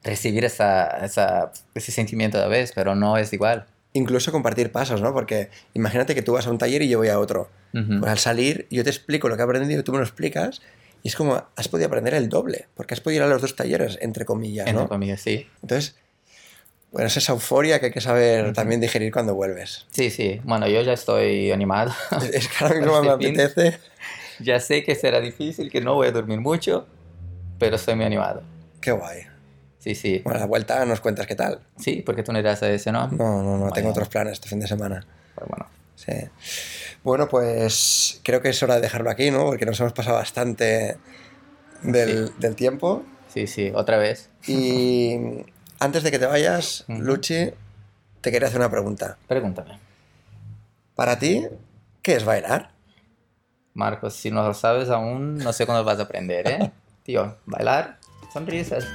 recibir 0.04 0.46
esa, 0.46 1.06
esa- 1.06 1.52
ese 1.76 1.92
sentimiento 1.92 2.38
la 2.40 2.48
vez, 2.48 2.72
pero 2.74 2.96
no 2.96 3.18
es 3.18 3.32
igual. 3.34 3.66
Incluso 3.94 4.32
compartir 4.32 4.72
pasos, 4.72 5.02
¿no? 5.02 5.14
Porque 5.14 5.50
imagínate 5.74 6.16
que 6.16 6.22
tú 6.22 6.34
vas 6.34 6.48
a 6.48 6.52
un 6.52 6.58
taller 6.58 6.82
y 6.82 6.90
yo 6.90 6.98
voy 7.00 7.10
a 7.10 7.20
otro. 7.20 7.50
Pues 7.72 8.12
al 8.12 8.20
salir, 8.20 8.68
yo 8.70 8.84
te 8.84 8.90
explico 8.90 9.30
lo 9.30 9.36
que 9.36 9.42
he 9.42 9.46
aprendido 9.46 9.80
y 9.80 9.84
tú 9.84 9.92
me 9.94 10.00
lo 10.00 10.04
explicas. 10.04 10.62
Y 11.04 11.08
es 11.08 11.16
como, 11.16 11.44
has 11.56 11.68
podido 11.68 11.88
aprender 11.88 12.14
el 12.14 12.30
doble, 12.30 12.68
porque 12.76 12.94
has 12.94 13.02
podido 13.02 13.24
ir 13.24 13.28
a 13.28 13.34
los 13.34 13.42
dos 13.42 13.56
talleres, 13.56 13.98
entre 14.02 14.24
comillas, 14.26 14.68
Entre 14.68 14.84
¿no? 14.84 14.88
comillas, 14.90 15.20
sí. 15.22 15.48
Entonces, 15.64 15.96
bueno, 16.92 17.08
es 17.08 17.18
esa 17.18 17.32
euforia 17.34 17.80
que 17.80 17.88
hay 17.88 17.92
que 17.92 18.02
saber 18.02 18.54
también 18.54 18.82
digerir 18.82 19.12
cuando 19.12 19.34
vuelves. 19.34 19.88
Sí, 19.92 20.10
sí. 20.12 20.42
Bueno, 20.44 20.68
yo 20.68 20.82
ya 20.82 20.94
estoy 20.94 21.52
animado. 21.52 21.92
Es 22.34 22.48
que 22.50 22.64
ahora 22.64 22.80
mismo 22.80 23.02
me 23.02 23.18
fin. 23.18 23.40
apetece. 23.40 23.80
ya 24.40 24.60
sé 24.60 24.84
que 24.84 24.94
será 24.96 25.20
difícil, 25.22 25.72
que 25.72 25.82
no 25.82 25.96
voy 25.96 26.08
a 26.08 26.12
dormir 26.12 26.40
mucho, 26.40 26.86
pero 27.58 27.78
estoy 27.78 27.96
muy 27.96 28.06
animado. 28.06 28.44
Qué 28.82 28.92
guay. 28.92 29.22
Sí, 29.82 29.96
sí. 29.96 30.22
Bueno, 30.24 30.38
a 30.38 30.42
la 30.42 30.46
vuelta 30.46 30.86
nos 30.86 31.02
cuentas 31.02 31.26
qué 31.26 31.34
tal. 31.34 31.60
Sí, 31.76 32.04
porque 32.06 32.22
tú 32.22 32.32
no 32.32 32.38
irás 32.38 32.62
a 32.62 32.70
ese, 32.70 32.92
¿no? 32.92 33.08
No, 33.08 33.42
no, 33.42 33.58
no, 33.58 33.72
tengo 33.72 33.90
otros 33.90 34.10
planes 34.10 34.34
este 34.34 34.48
fin 34.48 34.60
de 34.60 34.68
semana. 34.68 35.04
Pero 35.34 35.48
bueno. 35.48 35.66
Sí. 35.96 36.14
Bueno, 37.04 37.28
pues 37.28 38.22
creo 38.24 38.42
que 38.42 38.50
es 38.50 38.62
hora 38.62 38.76
de 38.76 38.82
dejarlo 38.82 39.10
aquí, 39.10 39.32
¿no? 39.32 39.46
Porque 39.46 39.66
nos 39.66 39.80
hemos 39.80 39.94
pasado 39.94 40.18
bastante 40.18 40.98
del, 41.82 42.32
del 42.38 42.56
tiempo. 42.56 43.04
Sí, 43.28 43.48
sí, 43.48 43.72
otra 43.74 43.98
vez. 43.98 44.30
Y 44.48 45.18
antes 45.80 46.04
de 46.04 46.12
que 46.12 46.20
te 46.20 46.28
vayas. 46.28 46.86
Luchi, 46.88 47.50
te 48.22 48.32
quería 48.32 48.50
hacer 48.50 48.60
una 48.60 48.70
pregunta. 48.70 49.18
Pregúntame. 49.28 49.80
Para 50.94 51.18
ti, 51.18 51.48
¿qué 52.04 52.18
es 52.18 52.24
bailar? 52.24 52.70
Marcos, 53.74 54.14
si 54.14 54.30
no 54.30 54.44
lo 54.44 54.54
sabes 54.54 54.90
aún, 54.90 55.38
no 55.38 55.54
sé 55.54 55.66
cuándo 55.66 55.84
vas 55.84 55.98
a 55.98 56.04
aprender, 56.04 56.48
¿eh? 56.48 56.72
Tío, 57.04 57.38
bailar, 57.48 57.98
sonrisas. 58.32 58.86